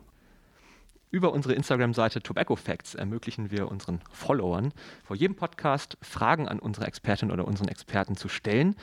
Über 1.12 1.32
unsere 1.32 1.54
Instagram-Seite 1.54 2.20
Tobacco 2.20 2.56
Facts 2.56 2.96
ermöglichen 2.96 3.52
wir 3.52 3.70
unseren 3.70 4.00
Followern 4.10 4.72
vor 5.04 5.14
jedem 5.14 5.36
Podcast 5.36 5.96
Fragen 6.02 6.48
an 6.48 6.58
unsere 6.58 6.88
Expertin 6.88 7.30
oder 7.30 7.46
unseren 7.46 7.68
Experten 7.68 8.16
zu 8.16 8.28
stellen. 8.28 8.74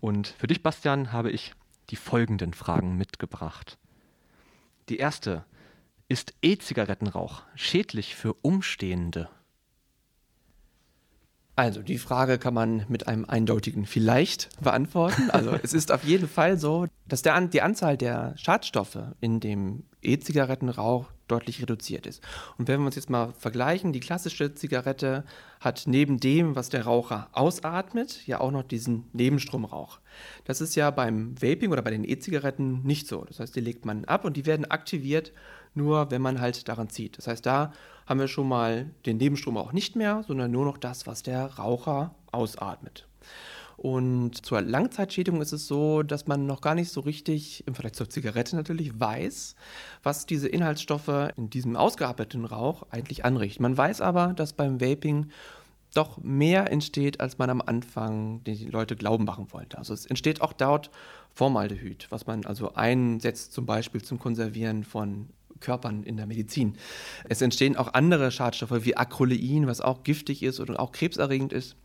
Und 0.00 0.26
für 0.26 0.48
dich, 0.48 0.64
Bastian, 0.64 1.12
habe 1.12 1.30
ich 1.30 1.52
die 1.90 1.96
folgenden 1.96 2.54
Fragen 2.54 2.96
mitgebracht. 2.96 3.78
Die 4.90 4.98
erste, 4.98 5.44
ist 6.08 6.34
E-Zigarettenrauch 6.42 7.42
schädlich 7.54 8.16
für 8.16 8.34
Umstehende? 8.42 9.28
Also 11.54 11.80
die 11.80 11.98
Frage 11.98 12.38
kann 12.38 12.54
man 12.54 12.86
mit 12.88 13.06
einem 13.06 13.24
eindeutigen 13.24 13.86
vielleicht 13.86 14.48
beantworten. 14.60 15.30
Also 15.30 15.52
es 15.62 15.74
ist 15.74 15.92
auf 15.92 16.02
jeden 16.02 16.26
Fall 16.26 16.58
so, 16.58 16.88
dass 17.06 17.22
der, 17.22 17.40
die 17.42 17.62
Anzahl 17.62 17.96
der 17.96 18.36
Schadstoffe 18.36 18.98
in 19.20 19.38
dem 19.38 19.84
E-Zigarettenrauch 20.02 21.06
deutlich 21.30 21.62
reduziert 21.62 22.06
ist. 22.06 22.22
Und 22.58 22.68
wenn 22.68 22.80
wir 22.80 22.86
uns 22.86 22.96
jetzt 22.96 23.10
mal 23.10 23.32
vergleichen, 23.32 23.92
die 23.92 24.00
klassische 24.00 24.54
Zigarette 24.54 25.24
hat 25.60 25.84
neben 25.86 26.18
dem, 26.18 26.56
was 26.56 26.68
der 26.68 26.84
Raucher 26.84 27.28
ausatmet, 27.32 28.26
ja 28.26 28.40
auch 28.40 28.50
noch 28.50 28.62
diesen 28.62 29.04
Nebenstromrauch. 29.12 30.00
Das 30.44 30.60
ist 30.60 30.74
ja 30.74 30.90
beim 30.90 31.40
Vaping 31.40 31.70
oder 31.72 31.82
bei 31.82 31.90
den 31.90 32.04
E-Zigaretten 32.04 32.82
nicht 32.82 33.06
so. 33.06 33.24
Das 33.24 33.40
heißt, 33.40 33.54
die 33.54 33.60
legt 33.60 33.84
man 33.84 34.04
ab 34.06 34.24
und 34.24 34.36
die 34.36 34.46
werden 34.46 34.64
aktiviert 34.64 35.32
nur, 35.74 36.10
wenn 36.10 36.22
man 36.22 36.40
halt 36.40 36.68
daran 36.68 36.88
zieht. 36.88 37.18
Das 37.18 37.26
heißt, 37.26 37.46
da 37.46 37.72
haben 38.06 38.20
wir 38.20 38.28
schon 38.28 38.48
mal 38.48 38.90
den 39.06 39.18
Nebenstromrauch 39.18 39.72
nicht 39.72 39.94
mehr, 39.96 40.24
sondern 40.26 40.50
nur 40.50 40.64
noch 40.64 40.78
das, 40.78 41.06
was 41.06 41.22
der 41.22 41.46
Raucher 41.46 42.14
ausatmet. 42.32 43.06
Und 43.82 44.44
zur 44.44 44.60
Langzeitschädigung 44.60 45.40
ist 45.40 45.52
es 45.52 45.66
so, 45.66 46.02
dass 46.02 46.26
man 46.26 46.44
noch 46.44 46.60
gar 46.60 46.74
nicht 46.74 46.92
so 46.92 47.00
richtig, 47.00 47.66
im 47.66 47.74
Vergleich 47.74 47.94
zur 47.94 48.10
Zigarette 48.10 48.54
natürlich, 48.54 49.00
weiß, 49.00 49.54
was 50.02 50.26
diese 50.26 50.48
Inhaltsstoffe 50.48 51.30
in 51.38 51.48
diesem 51.48 51.76
ausgearbeiteten 51.76 52.44
Rauch 52.44 52.82
eigentlich 52.90 53.24
anrichten. 53.24 53.62
Man 53.62 53.78
weiß 53.78 54.02
aber, 54.02 54.34
dass 54.34 54.52
beim 54.52 54.82
Vaping 54.82 55.30
doch 55.94 56.18
mehr 56.18 56.70
entsteht, 56.70 57.20
als 57.20 57.38
man 57.38 57.48
am 57.48 57.62
Anfang 57.62 58.44
die 58.44 58.66
Leute 58.66 58.96
glauben 58.96 59.24
machen 59.24 59.50
wollte. 59.50 59.78
Also 59.78 59.94
es 59.94 60.04
entsteht 60.04 60.42
auch 60.42 60.52
dort 60.52 60.90
Formaldehyd, 61.32 62.06
was 62.10 62.26
man 62.26 62.44
also 62.44 62.74
einsetzt 62.74 63.54
zum 63.54 63.64
Beispiel 63.64 64.02
zum 64.02 64.18
Konservieren 64.18 64.84
von 64.84 65.30
Körpern 65.60 66.02
in 66.02 66.18
der 66.18 66.26
Medizin. 66.26 66.76
Es 67.30 67.40
entstehen 67.40 67.76
auch 67.76 67.94
andere 67.94 68.30
Schadstoffe 68.30 68.84
wie 68.84 68.98
Acrolein, 68.98 69.66
was 69.66 69.80
auch 69.80 70.02
giftig 70.02 70.42
ist 70.42 70.60
und 70.60 70.78
auch 70.78 70.92
krebserregend 70.92 71.54
ist. 71.54 71.76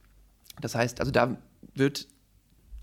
Das 0.60 0.76
heißt, 0.76 1.00
also 1.00 1.14
da 1.14 1.38
wird 1.78 2.08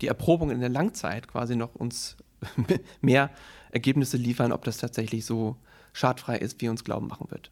die 0.01 0.07
Erprobung 0.07 0.51
in 0.51 0.59
der 0.59 0.69
Langzeit 0.69 1.27
quasi 1.27 1.55
noch 1.55 1.75
uns 1.75 2.17
mehr 3.01 3.29
Ergebnisse 3.71 4.17
liefern, 4.17 4.51
ob 4.51 4.63
das 4.63 4.77
tatsächlich 4.77 5.25
so 5.25 5.57
schadfrei 5.93 6.37
ist, 6.37 6.61
wie 6.61 6.69
uns 6.69 6.83
glauben 6.83 7.07
machen 7.07 7.29
wird. 7.29 7.51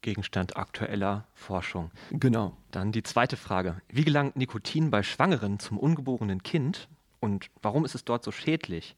Gegenstand 0.00 0.56
aktueller 0.56 1.28
Forschung. 1.32 1.90
Genau. 2.10 2.56
Dann 2.72 2.90
die 2.90 3.04
zweite 3.04 3.36
Frage. 3.36 3.80
Wie 3.88 4.04
gelangt 4.04 4.36
Nikotin 4.36 4.90
bei 4.90 5.02
Schwangeren 5.02 5.60
zum 5.60 5.78
ungeborenen 5.78 6.42
Kind 6.42 6.88
und 7.20 7.50
warum 7.62 7.84
ist 7.84 7.94
es 7.94 8.04
dort 8.04 8.24
so 8.24 8.32
schädlich? 8.32 8.96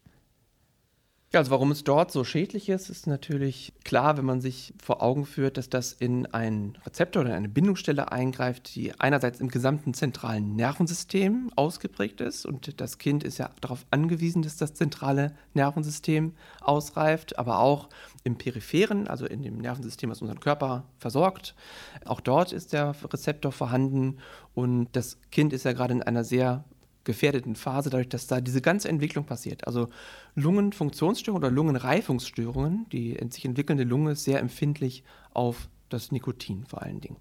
Ja, 1.35 1.41
also 1.41 1.51
warum 1.51 1.73
es 1.73 1.83
dort 1.83 2.13
so 2.13 2.23
schädlich 2.23 2.69
ist, 2.69 2.89
ist 2.91 3.09
natürlich 3.09 3.73
klar, 3.83 4.17
wenn 4.17 4.25
man 4.25 4.41
sich 4.41 4.73
vor 4.81 5.03
Augen 5.03 5.27
führt, 5.27 5.57
dass 5.57 5.69
das 5.69 5.93
in 5.93 6.27
einen 6.27 6.79
Rezeptor 6.87 7.23
oder 7.23 7.35
eine 7.35 7.49
Bindungsstelle 7.49 8.13
eingreift, 8.13 8.77
die 8.77 8.93
einerseits 9.01 9.41
im 9.41 9.49
gesamten 9.49 9.95
zentralen 9.95 10.55
Nervensystem 10.55 11.51
ausgeprägt 11.57 12.21
ist 12.21 12.47
und 12.47 12.81
das 12.81 12.99
Kind 12.99 13.25
ist 13.25 13.39
ja 13.39 13.51
darauf 13.61 13.85
angewiesen, 13.91 14.43
dass 14.43 14.59
das 14.59 14.75
zentrale 14.75 15.35
Nervensystem 15.55 16.35
ausreift, 16.61 17.37
aber 17.37 17.59
auch 17.59 17.89
im 18.23 18.39
peripheren, 18.39 19.09
also 19.09 19.27
in 19.27 19.43
dem 19.43 19.59
Nervensystem, 19.59 20.11
was 20.11 20.23
unseren 20.23 20.39
Körper 20.39 20.85
versorgt. 20.99 21.57
Auch 22.05 22.21
dort 22.21 22.53
ist 22.53 22.73
der 22.73 22.95
Rezeptor 23.13 23.51
vorhanden 23.51 24.19
und 24.55 24.87
das 24.93 25.19
Kind 25.33 25.53
ist 25.53 25.65
ja 25.65 25.73
gerade 25.73 25.95
in 25.95 26.03
einer 26.05 26.23
sehr 26.23 26.65
gefährdeten 27.05 27.55
Phase, 27.57 27.91
dadurch, 27.91 28.09
dass 28.09 28.27
da 28.27 28.41
diese 28.41 28.61
ganze 28.61 28.89
Entwicklung 28.89 29.25
passiert. 29.27 29.67
Also 29.67 29.89
Lungenfunktionsstörungen 30.35 31.45
oder 31.45 31.55
Lungenreifungsstörungen, 31.55 32.87
die 32.91 33.19
sich 33.31 33.45
entwickelnde 33.45 33.85
Lunge 33.85 34.13
ist 34.13 34.25
sehr 34.25 34.41
empfindlich 34.41 35.05
auf 35.33 35.69
das 35.89 36.13
Nikotin 36.13 36.65
vor 36.67 36.83
allen 36.83 37.01
Dingen. 37.01 37.19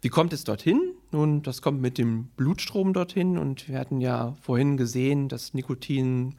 Wie 0.00 0.08
kommt 0.08 0.32
es 0.32 0.44
dorthin? 0.44 0.94
Nun, 1.10 1.42
das 1.42 1.60
kommt 1.60 1.80
mit 1.80 1.98
dem 1.98 2.26
Blutstrom 2.36 2.92
dorthin 2.92 3.36
und 3.36 3.68
wir 3.68 3.78
hatten 3.78 4.00
ja 4.00 4.34
vorhin 4.40 4.76
gesehen, 4.76 5.28
dass 5.28 5.52
Nikotin 5.54 6.36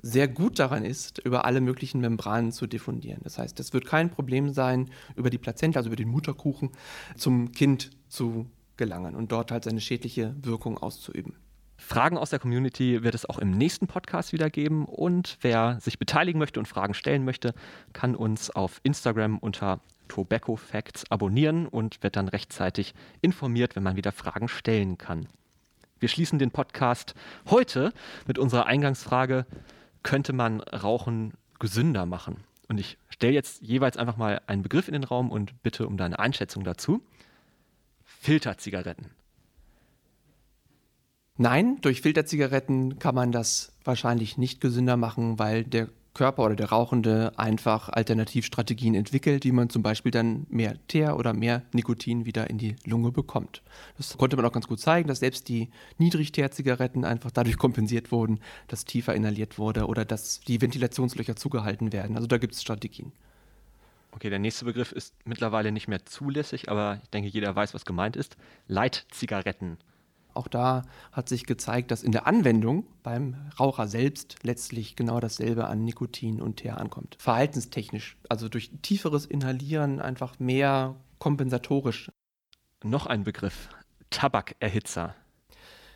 sehr 0.00 0.26
gut 0.26 0.58
daran 0.58 0.84
ist, 0.84 1.18
über 1.18 1.44
alle 1.44 1.60
möglichen 1.60 2.00
Membranen 2.00 2.50
zu 2.50 2.66
diffundieren. 2.66 3.20
Das 3.22 3.38
heißt, 3.38 3.60
es 3.60 3.72
wird 3.72 3.84
kein 3.84 4.10
Problem 4.10 4.52
sein, 4.52 4.90
über 5.16 5.30
die 5.30 5.38
Plazenta, 5.38 5.78
also 5.78 5.88
über 5.88 5.96
den 5.96 6.08
Mutterkuchen, 6.08 6.70
zum 7.16 7.52
Kind 7.52 7.90
zu 8.08 8.46
gelangen 8.76 9.14
und 9.14 9.30
dort 9.30 9.52
halt 9.52 9.64
seine 9.64 9.80
schädliche 9.80 10.34
Wirkung 10.42 10.78
auszuüben. 10.78 11.34
Fragen 11.82 12.16
aus 12.16 12.30
der 12.30 12.38
Community 12.38 13.02
wird 13.02 13.14
es 13.14 13.28
auch 13.28 13.38
im 13.38 13.50
nächsten 13.50 13.86
Podcast 13.86 14.32
wieder 14.32 14.48
geben. 14.48 14.86
Und 14.86 15.36
wer 15.42 15.78
sich 15.80 15.98
beteiligen 15.98 16.38
möchte 16.38 16.58
und 16.58 16.66
Fragen 16.66 16.94
stellen 16.94 17.24
möchte, 17.24 17.54
kann 17.92 18.14
uns 18.14 18.50
auf 18.50 18.80
Instagram 18.82 19.38
unter 19.38 19.80
Tobacco 20.08 20.56
Facts 20.56 21.10
abonnieren 21.10 21.66
und 21.66 22.02
wird 22.02 22.16
dann 22.16 22.28
rechtzeitig 22.28 22.94
informiert, 23.20 23.76
wenn 23.76 23.82
man 23.82 23.96
wieder 23.96 24.12
Fragen 24.12 24.48
stellen 24.48 24.96
kann. 24.96 25.26
Wir 26.00 26.08
schließen 26.08 26.38
den 26.38 26.50
Podcast 26.50 27.14
heute 27.50 27.92
mit 28.26 28.38
unserer 28.38 28.66
Eingangsfrage, 28.66 29.44
könnte 30.02 30.32
man 30.32 30.60
Rauchen 30.60 31.34
gesünder 31.58 32.06
machen? 32.06 32.44
Und 32.68 32.78
ich 32.78 32.96
stelle 33.08 33.34
jetzt 33.34 33.62
jeweils 33.62 33.96
einfach 33.96 34.16
mal 34.16 34.40
einen 34.46 34.62
Begriff 34.62 34.88
in 34.88 34.94
den 34.94 35.04
Raum 35.04 35.30
und 35.30 35.62
bitte 35.62 35.86
um 35.86 35.96
deine 35.96 36.18
Einschätzung 36.18 36.64
dazu. 36.64 37.02
Filterzigaretten. 38.04 39.21
Nein, 41.38 41.78
durch 41.80 42.02
Filterzigaretten 42.02 42.98
kann 42.98 43.14
man 43.14 43.32
das 43.32 43.72
wahrscheinlich 43.84 44.36
nicht 44.36 44.60
gesünder 44.60 44.96
machen, 44.96 45.38
weil 45.38 45.64
der 45.64 45.88
Körper 46.14 46.44
oder 46.44 46.56
der 46.56 46.68
Rauchende 46.68 47.32
einfach 47.38 47.88
Alternativstrategien 47.88 48.94
entwickelt, 48.94 49.44
wie 49.44 49.52
man 49.52 49.70
zum 49.70 49.82
Beispiel 49.82 50.12
dann 50.12 50.46
mehr 50.50 50.76
Teer 50.88 51.16
oder 51.16 51.32
mehr 51.32 51.62
Nikotin 51.72 52.26
wieder 52.26 52.50
in 52.50 52.58
die 52.58 52.76
Lunge 52.84 53.12
bekommt. 53.12 53.62
Das 53.96 54.16
konnte 54.18 54.36
man 54.36 54.44
auch 54.44 54.52
ganz 54.52 54.68
gut 54.68 54.78
zeigen, 54.78 55.08
dass 55.08 55.20
selbst 55.20 55.48
die 55.48 55.70
Niedrigteer-Zigaretten 55.98 57.06
einfach 57.06 57.30
dadurch 57.30 57.56
kompensiert 57.56 58.12
wurden, 58.12 58.40
dass 58.68 58.84
tiefer 58.84 59.14
inhaliert 59.14 59.58
wurde 59.58 59.86
oder 59.86 60.04
dass 60.04 60.40
die 60.40 60.60
Ventilationslöcher 60.60 61.36
zugehalten 61.36 61.94
werden. 61.94 62.16
Also 62.16 62.26
da 62.28 62.36
gibt 62.36 62.54
es 62.54 62.60
Strategien. 62.60 63.12
Okay, 64.10 64.28
der 64.28 64.38
nächste 64.38 64.66
Begriff 64.66 64.92
ist 64.92 65.14
mittlerweile 65.24 65.72
nicht 65.72 65.88
mehr 65.88 66.04
zulässig, 66.04 66.68
aber 66.68 67.00
ich 67.02 67.08
denke, 67.08 67.30
jeder 67.30 67.56
weiß, 67.56 67.72
was 67.72 67.86
gemeint 67.86 68.16
ist. 68.16 68.36
Leitzigaretten. 68.68 69.78
Auch 70.34 70.48
da 70.48 70.82
hat 71.12 71.28
sich 71.28 71.46
gezeigt, 71.46 71.90
dass 71.90 72.02
in 72.02 72.12
der 72.12 72.26
Anwendung 72.26 72.86
beim 73.02 73.36
Raucher 73.58 73.86
selbst 73.86 74.36
letztlich 74.42 74.96
genau 74.96 75.20
dasselbe 75.20 75.66
an 75.66 75.84
Nikotin 75.84 76.40
und 76.40 76.56
Teer 76.56 76.78
ankommt. 76.78 77.16
Verhaltenstechnisch, 77.18 78.16
also 78.28 78.48
durch 78.48 78.70
tieferes 78.82 79.26
Inhalieren 79.26 80.00
einfach 80.00 80.38
mehr 80.38 80.96
kompensatorisch. 81.18 82.10
Noch 82.82 83.06
ein 83.06 83.24
Begriff. 83.24 83.68
Tabakerhitzer. 84.10 85.14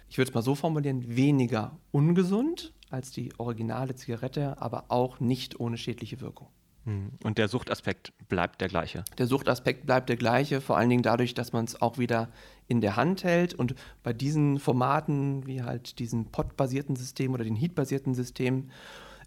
Ich 0.08 0.18
würde 0.18 0.30
es 0.30 0.34
mal 0.34 0.42
so 0.42 0.54
formulieren, 0.54 1.16
weniger 1.16 1.78
ungesund 1.90 2.72
als 2.90 3.10
die 3.10 3.32
originale 3.38 3.94
Zigarette, 3.96 4.60
aber 4.60 4.84
auch 4.88 5.20
nicht 5.20 5.58
ohne 5.58 5.76
schädliche 5.76 6.20
Wirkung. 6.20 6.48
Hm. 6.84 7.10
Und 7.24 7.38
der 7.38 7.48
Suchtaspekt 7.48 8.12
bleibt 8.28 8.60
der 8.60 8.68
gleiche. 8.68 9.04
Der 9.18 9.26
Suchtaspekt 9.26 9.86
bleibt 9.86 10.08
der 10.08 10.16
gleiche, 10.16 10.60
vor 10.60 10.76
allen 10.76 10.88
Dingen 10.88 11.02
dadurch, 11.02 11.34
dass 11.34 11.52
man 11.52 11.64
es 11.64 11.82
auch 11.82 11.98
wieder 11.98 12.28
in 12.68 12.80
der 12.80 12.96
Hand 12.96 13.24
hält. 13.24 13.54
Und 13.54 13.74
bei 14.02 14.12
diesen 14.12 14.58
Formaten, 14.58 15.46
wie 15.46 15.62
halt 15.62 15.98
diesem 15.98 16.26
Pod-basierten 16.26 16.96
System 16.96 17.34
oder 17.34 17.44
den 17.44 17.56
Heat-basierten 17.56 18.14
System, 18.14 18.70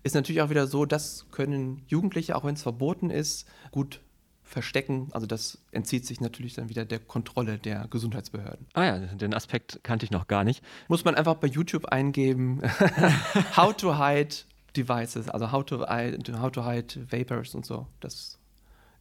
ist 0.03 0.15
natürlich 0.15 0.41
auch 0.41 0.49
wieder 0.49 0.67
so, 0.67 0.85
das 0.85 1.25
können 1.31 1.83
Jugendliche, 1.87 2.35
auch 2.35 2.43
wenn 2.43 2.55
es 2.55 2.63
verboten 2.63 3.09
ist, 3.09 3.47
gut 3.71 4.01
verstecken. 4.43 5.09
Also 5.11 5.27
das 5.27 5.59
entzieht 5.71 6.05
sich 6.05 6.21
natürlich 6.21 6.55
dann 6.55 6.69
wieder 6.69 6.83
der 6.83 6.99
Kontrolle 6.99 7.57
der 7.57 7.87
Gesundheitsbehörden. 7.89 8.65
Ah 8.73 8.83
ja, 8.83 8.97
den 8.97 9.33
Aspekt 9.33 9.79
kannte 9.83 10.05
ich 10.05 10.11
noch 10.11 10.27
gar 10.27 10.43
nicht. 10.43 10.63
Muss 10.87 11.05
man 11.05 11.15
einfach 11.15 11.35
bei 11.35 11.47
YouTube 11.47 11.85
eingeben, 11.85 12.61
how 13.55 13.75
to 13.75 13.97
hide 13.97 14.35
devices, 14.75 15.29
also 15.29 15.51
how 15.51 15.63
to, 15.63 15.85
hide, 15.87 16.41
how 16.41 16.51
to 16.51 16.65
hide 16.65 17.11
vapors 17.11 17.53
und 17.53 17.65
so. 17.65 17.87
Das 17.99 18.39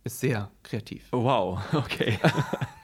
ist 0.04 0.20
sehr 0.20 0.50
kreativ. 0.62 1.08
Wow, 1.12 1.60
okay. 1.72 2.18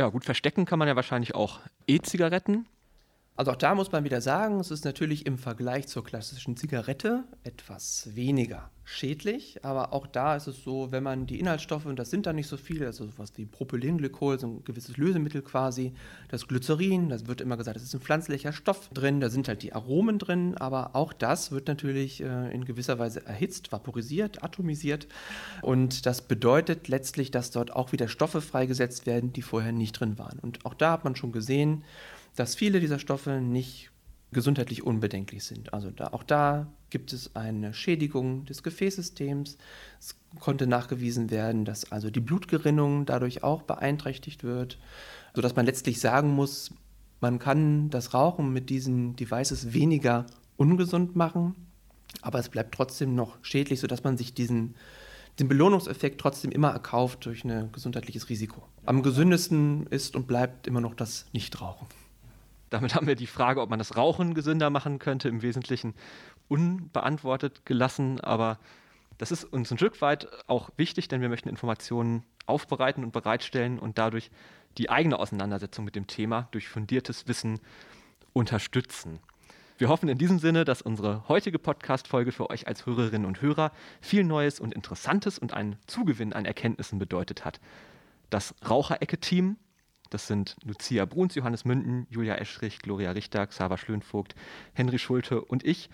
ja, 0.00 0.08
gut, 0.08 0.24
verstecken 0.24 0.64
kann 0.64 0.78
man 0.78 0.88
ja 0.88 0.96
wahrscheinlich 0.96 1.34
auch 1.34 1.60
E-Zigaretten. 1.86 2.66
Also 3.40 3.52
auch 3.52 3.56
da 3.56 3.74
muss 3.74 3.90
man 3.90 4.04
wieder 4.04 4.20
sagen, 4.20 4.60
es 4.60 4.70
ist 4.70 4.84
natürlich 4.84 5.24
im 5.24 5.38
Vergleich 5.38 5.86
zur 5.86 6.04
klassischen 6.04 6.58
Zigarette 6.58 7.24
etwas 7.42 8.10
weniger 8.14 8.70
schädlich, 8.84 9.64
aber 9.64 9.94
auch 9.94 10.06
da 10.06 10.36
ist 10.36 10.46
es 10.46 10.62
so, 10.62 10.92
wenn 10.92 11.02
man 11.02 11.26
die 11.26 11.40
Inhaltsstoffe, 11.40 11.86
und 11.86 11.98
das 11.98 12.10
sind 12.10 12.26
da 12.26 12.34
nicht 12.34 12.48
so 12.48 12.58
viele, 12.58 12.84
also 12.84 13.06
sowas 13.06 13.32
wie 13.36 13.46
Propylenglykol, 13.46 14.38
so 14.38 14.46
ein 14.46 14.64
gewisses 14.64 14.98
Lösemittel 14.98 15.40
quasi, 15.40 15.94
das 16.28 16.48
Glycerin, 16.48 17.08
das 17.08 17.28
wird 17.28 17.40
immer 17.40 17.56
gesagt, 17.56 17.76
das 17.76 17.84
ist 17.84 17.94
ein 17.94 18.02
pflanzlicher 18.02 18.52
Stoff 18.52 18.90
drin, 18.90 19.20
da 19.20 19.30
sind 19.30 19.48
halt 19.48 19.62
die 19.62 19.72
Aromen 19.72 20.18
drin, 20.18 20.54
aber 20.58 20.94
auch 20.94 21.14
das 21.14 21.50
wird 21.50 21.66
natürlich 21.66 22.22
äh, 22.22 22.52
in 22.52 22.66
gewisser 22.66 22.98
Weise 22.98 23.24
erhitzt, 23.24 23.72
vaporisiert, 23.72 24.44
atomisiert. 24.44 25.08
Und 25.62 26.04
das 26.04 26.20
bedeutet 26.20 26.88
letztlich, 26.88 27.30
dass 27.30 27.52
dort 27.52 27.74
auch 27.74 27.92
wieder 27.92 28.08
Stoffe 28.08 28.42
freigesetzt 28.42 29.06
werden, 29.06 29.32
die 29.32 29.40
vorher 29.40 29.72
nicht 29.72 29.92
drin 29.92 30.18
waren. 30.18 30.40
Und 30.40 30.66
auch 30.66 30.74
da 30.74 30.92
hat 30.92 31.04
man 31.04 31.16
schon 31.16 31.32
gesehen, 31.32 31.84
dass 32.40 32.54
viele 32.54 32.80
dieser 32.80 32.98
Stoffe 32.98 33.42
nicht 33.42 33.90
gesundheitlich 34.32 34.82
unbedenklich 34.82 35.44
sind. 35.44 35.74
Also 35.74 35.90
da, 35.90 36.08
auch 36.08 36.22
da 36.22 36.68
gibt 36.88 37.12
es 37.12 37.36
eine 37.36 37.74
Schädigung 37.74 38.46
des 38.46 38.62
Gefäßsystems. 38.62 39.58
Es 39.98 40.16
konnte 40.38 40.66
nachgewiesen 40.66 41.30
werden, 41.30 41.66
dass 41.66 41.92
also 41.92 42.08
die 42.08 42.20
Blutgerinnung 42.20 43.04
dadurch 43.04 43.42
auch 43.42 43.60
beeinträchtigt 43.60 44.42
wird, 44.42 44.78
sodass 45.34 45.54
man 45.54 45.66
letztlich 45.66 46.00
sagen 46.00 46.30
muss, 46.30 46.72
man 47.20 47.38
kann 47.38 47.90
das 47.90 48.14
Rauchen 48.14 48.54
mit 48.54 48.70
diesen 48.70 49.16
Devices 49.16 49.74
weniger 49.74 50.24
ungesund 50.56 51.16
machen, 51.16 51.54
aber 52.22 52.38
es 52.38 52.48
bleibt 52.48 52.74
trotzdem 52.74 53.14
noch 53.14 53.36
schädlich, 53.42 53.80
sodass 53.80 54.02
man 54.02 54.16
sich 54.16 54.32
diesen 54.32 54.76
den 55.38 55.48
Belohnungseffekt 55.48 56.20
trotzdem 56.20 56.50
immer 56.50 56.70
erkauft 56.70 57.26
durch 57.26 57.44
ein 57.44 57.70
gesundheitliches 57.72 58.28
Risiko. 58.28 58.62
Am 58.86 59.02
gesündesten 59.02 59.86
ist 59.88 60.16
und 60.16 60.26
bleibt 60.26 60.66
immer 60.66 60.80
noch 60.80 60.94
das 60.94 61.26
Nichtrauchen. 61.32 61.86
Damit 62.70 62.94
haben 62.94 63.06
wir 63.06 63.16
die 63.16 63.26
Frage, 63.26 63.60
ob 63.60 63.68
man 63.68 63.78
das 63.78 63.96
Rauchen 63.96 64.34
gesünder 64.34 64.70
machen 64.70 64.98
könnte, 64.98 65.28
im 65.28 65.42
Wesentlichen 65.42 65.94
unbeantwortet 66.48 67.66
gelassen. 67.66 68.20
Aber 68.20 68.58
das 69.18 69.32
ist 69.32 69.44
uns 69.44 69.70
ein 69.70 69.78
Stück 69.78 70.00
weit 70.00 70.28
auch 70.46 70.70
wichtig, 70.76 71.08
denn 71.08 71.20
wir 71.20 71.28
möchten 71.28 71.48
Informationen 71.48 72.22
aufbereiten 72.46 73.04
und 73.04 73.12
bereitstellen 73.12 73.78
und 73.78 73.98
dadurch 73.98 74.30
die 74.78 74.88
eigene 74.88 75.18
Auseinandersetzung 75.18 75.84
mit 75.84 75.96
dem 75.96 76.06
Thema 76.06 76.48
durch 76.52 76.68
fundiertes 76.68 77.26
Wissen 77.28 77.60
unterstützen. 78.32 79.18
Wir 79.78 79.88
hoffen 79.88 80.08
in 80.08 80.18
diesem 80.18 80.38
Sinne, 80.38 80.64
dass 80.64 80.82
unsere 80.82 81.26
heutige 81.28 81.58
Podcast-Folge 81.58 82.32
für 82.32 82.50
euch 82.50 82.68
als 82.68 82.84
Hörerinnen 82.86 83.26
und 83.26 83.40
Hörer 83.40 83.72
viel 84.00 84.24
Neues 84.24 84.60
und 84.60 84.74
Interessantes 84.74 85.38
und 85.38 85.54
einen 85.54 85.76
Zugewinn 85.86 86.34
an 86.34 86.44
Erkenntnissen 86.44 86.98
bedeutet 86.98 87.44
hat. 87.44 87.60
Das 88.28 88.54
Raucherecke-Team 88.68 89.56
das 90.10 90.26
sind 90.26 90.56
Lucia 90.64 91.04
Bruns, 91.04 91.34
Johannes 91.34 91.64
Münden, 91.64 92.06
Julia 92.10 92.34
Eschrich, 92.34 92.80
Gloria 92.80 93.12
Richter, 93.12 93.46
Xaver 93.46 93.78
Schlönvogt, 93.78 94.34
Henry 94.74 94.98
Schulte 94.98 95.40
und 95.40 95.64
ich 95.64 95.88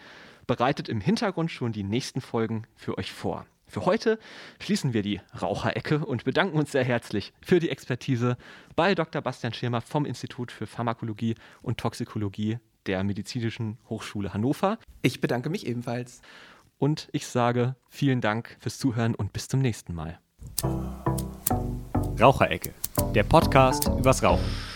bereitet 0.46 0.88
im 0.88 1.00
Hintergrund 1.00 1.50
schon 1.50 1.72
die 1.72 1.82
nächsten 1.82 2.20
Folgen 2.20 2.66
für 2.74 2.98
euch 2.98 3.12
vor. 3.12 3.46
Für 3.68 3.84
heute 3.84 4.18
schließen 4.60 4.94
wir 4.94 5.02
die 5.02 5.20
Raucherecke 5.40 6.04
und 6.04 6.24
bedanken 6.24 6.56
uns 6.56 6.72
sehr 6.72 6.84
herzlich 6.84 7.32
für 7.42 7.58
die 7.58 7.68
Expertise 7.68 8.36
bei 8.76 8.94
Dr. 8.94 9.20
Bastian 9.22 9.52
Schirmer 9.52 9.80
vom 9.80 10.06
Institut 10.06 10.52
für 10.52 10.66
Pharmakologie 10.66 11.34
und 11.62 11.78
Toxikologie 11.78 12.58
der 12.86 13.02
Medizinischen 13.02 13.78
Hochschule 13.88 14.32
Hannover. 14.32 14.78
Ich 15.02 15.20
bedanke 15.20 15.50
mich 15.50 15.66
ebenfalls. 15.66 16.22
Und 16.78 17.08
ich 17.12 17.26
sage 17.26 17.74
vielen 17.88 18.20
Dank 18.20 18.56
fürs 18.60 18.78
Zuhören 18.78 19.14
und 19.14 19.32
bis 19.32 19.48
zum 19.48 19.60
nächsten 19.60 19.94
Mal. 19.94 20.20
Raucherecke 22.20 22.72
der 23.14 23.24
Podcast 23.24 23.88
übers 23.98 24.22
Rauchen. 24.22 24.75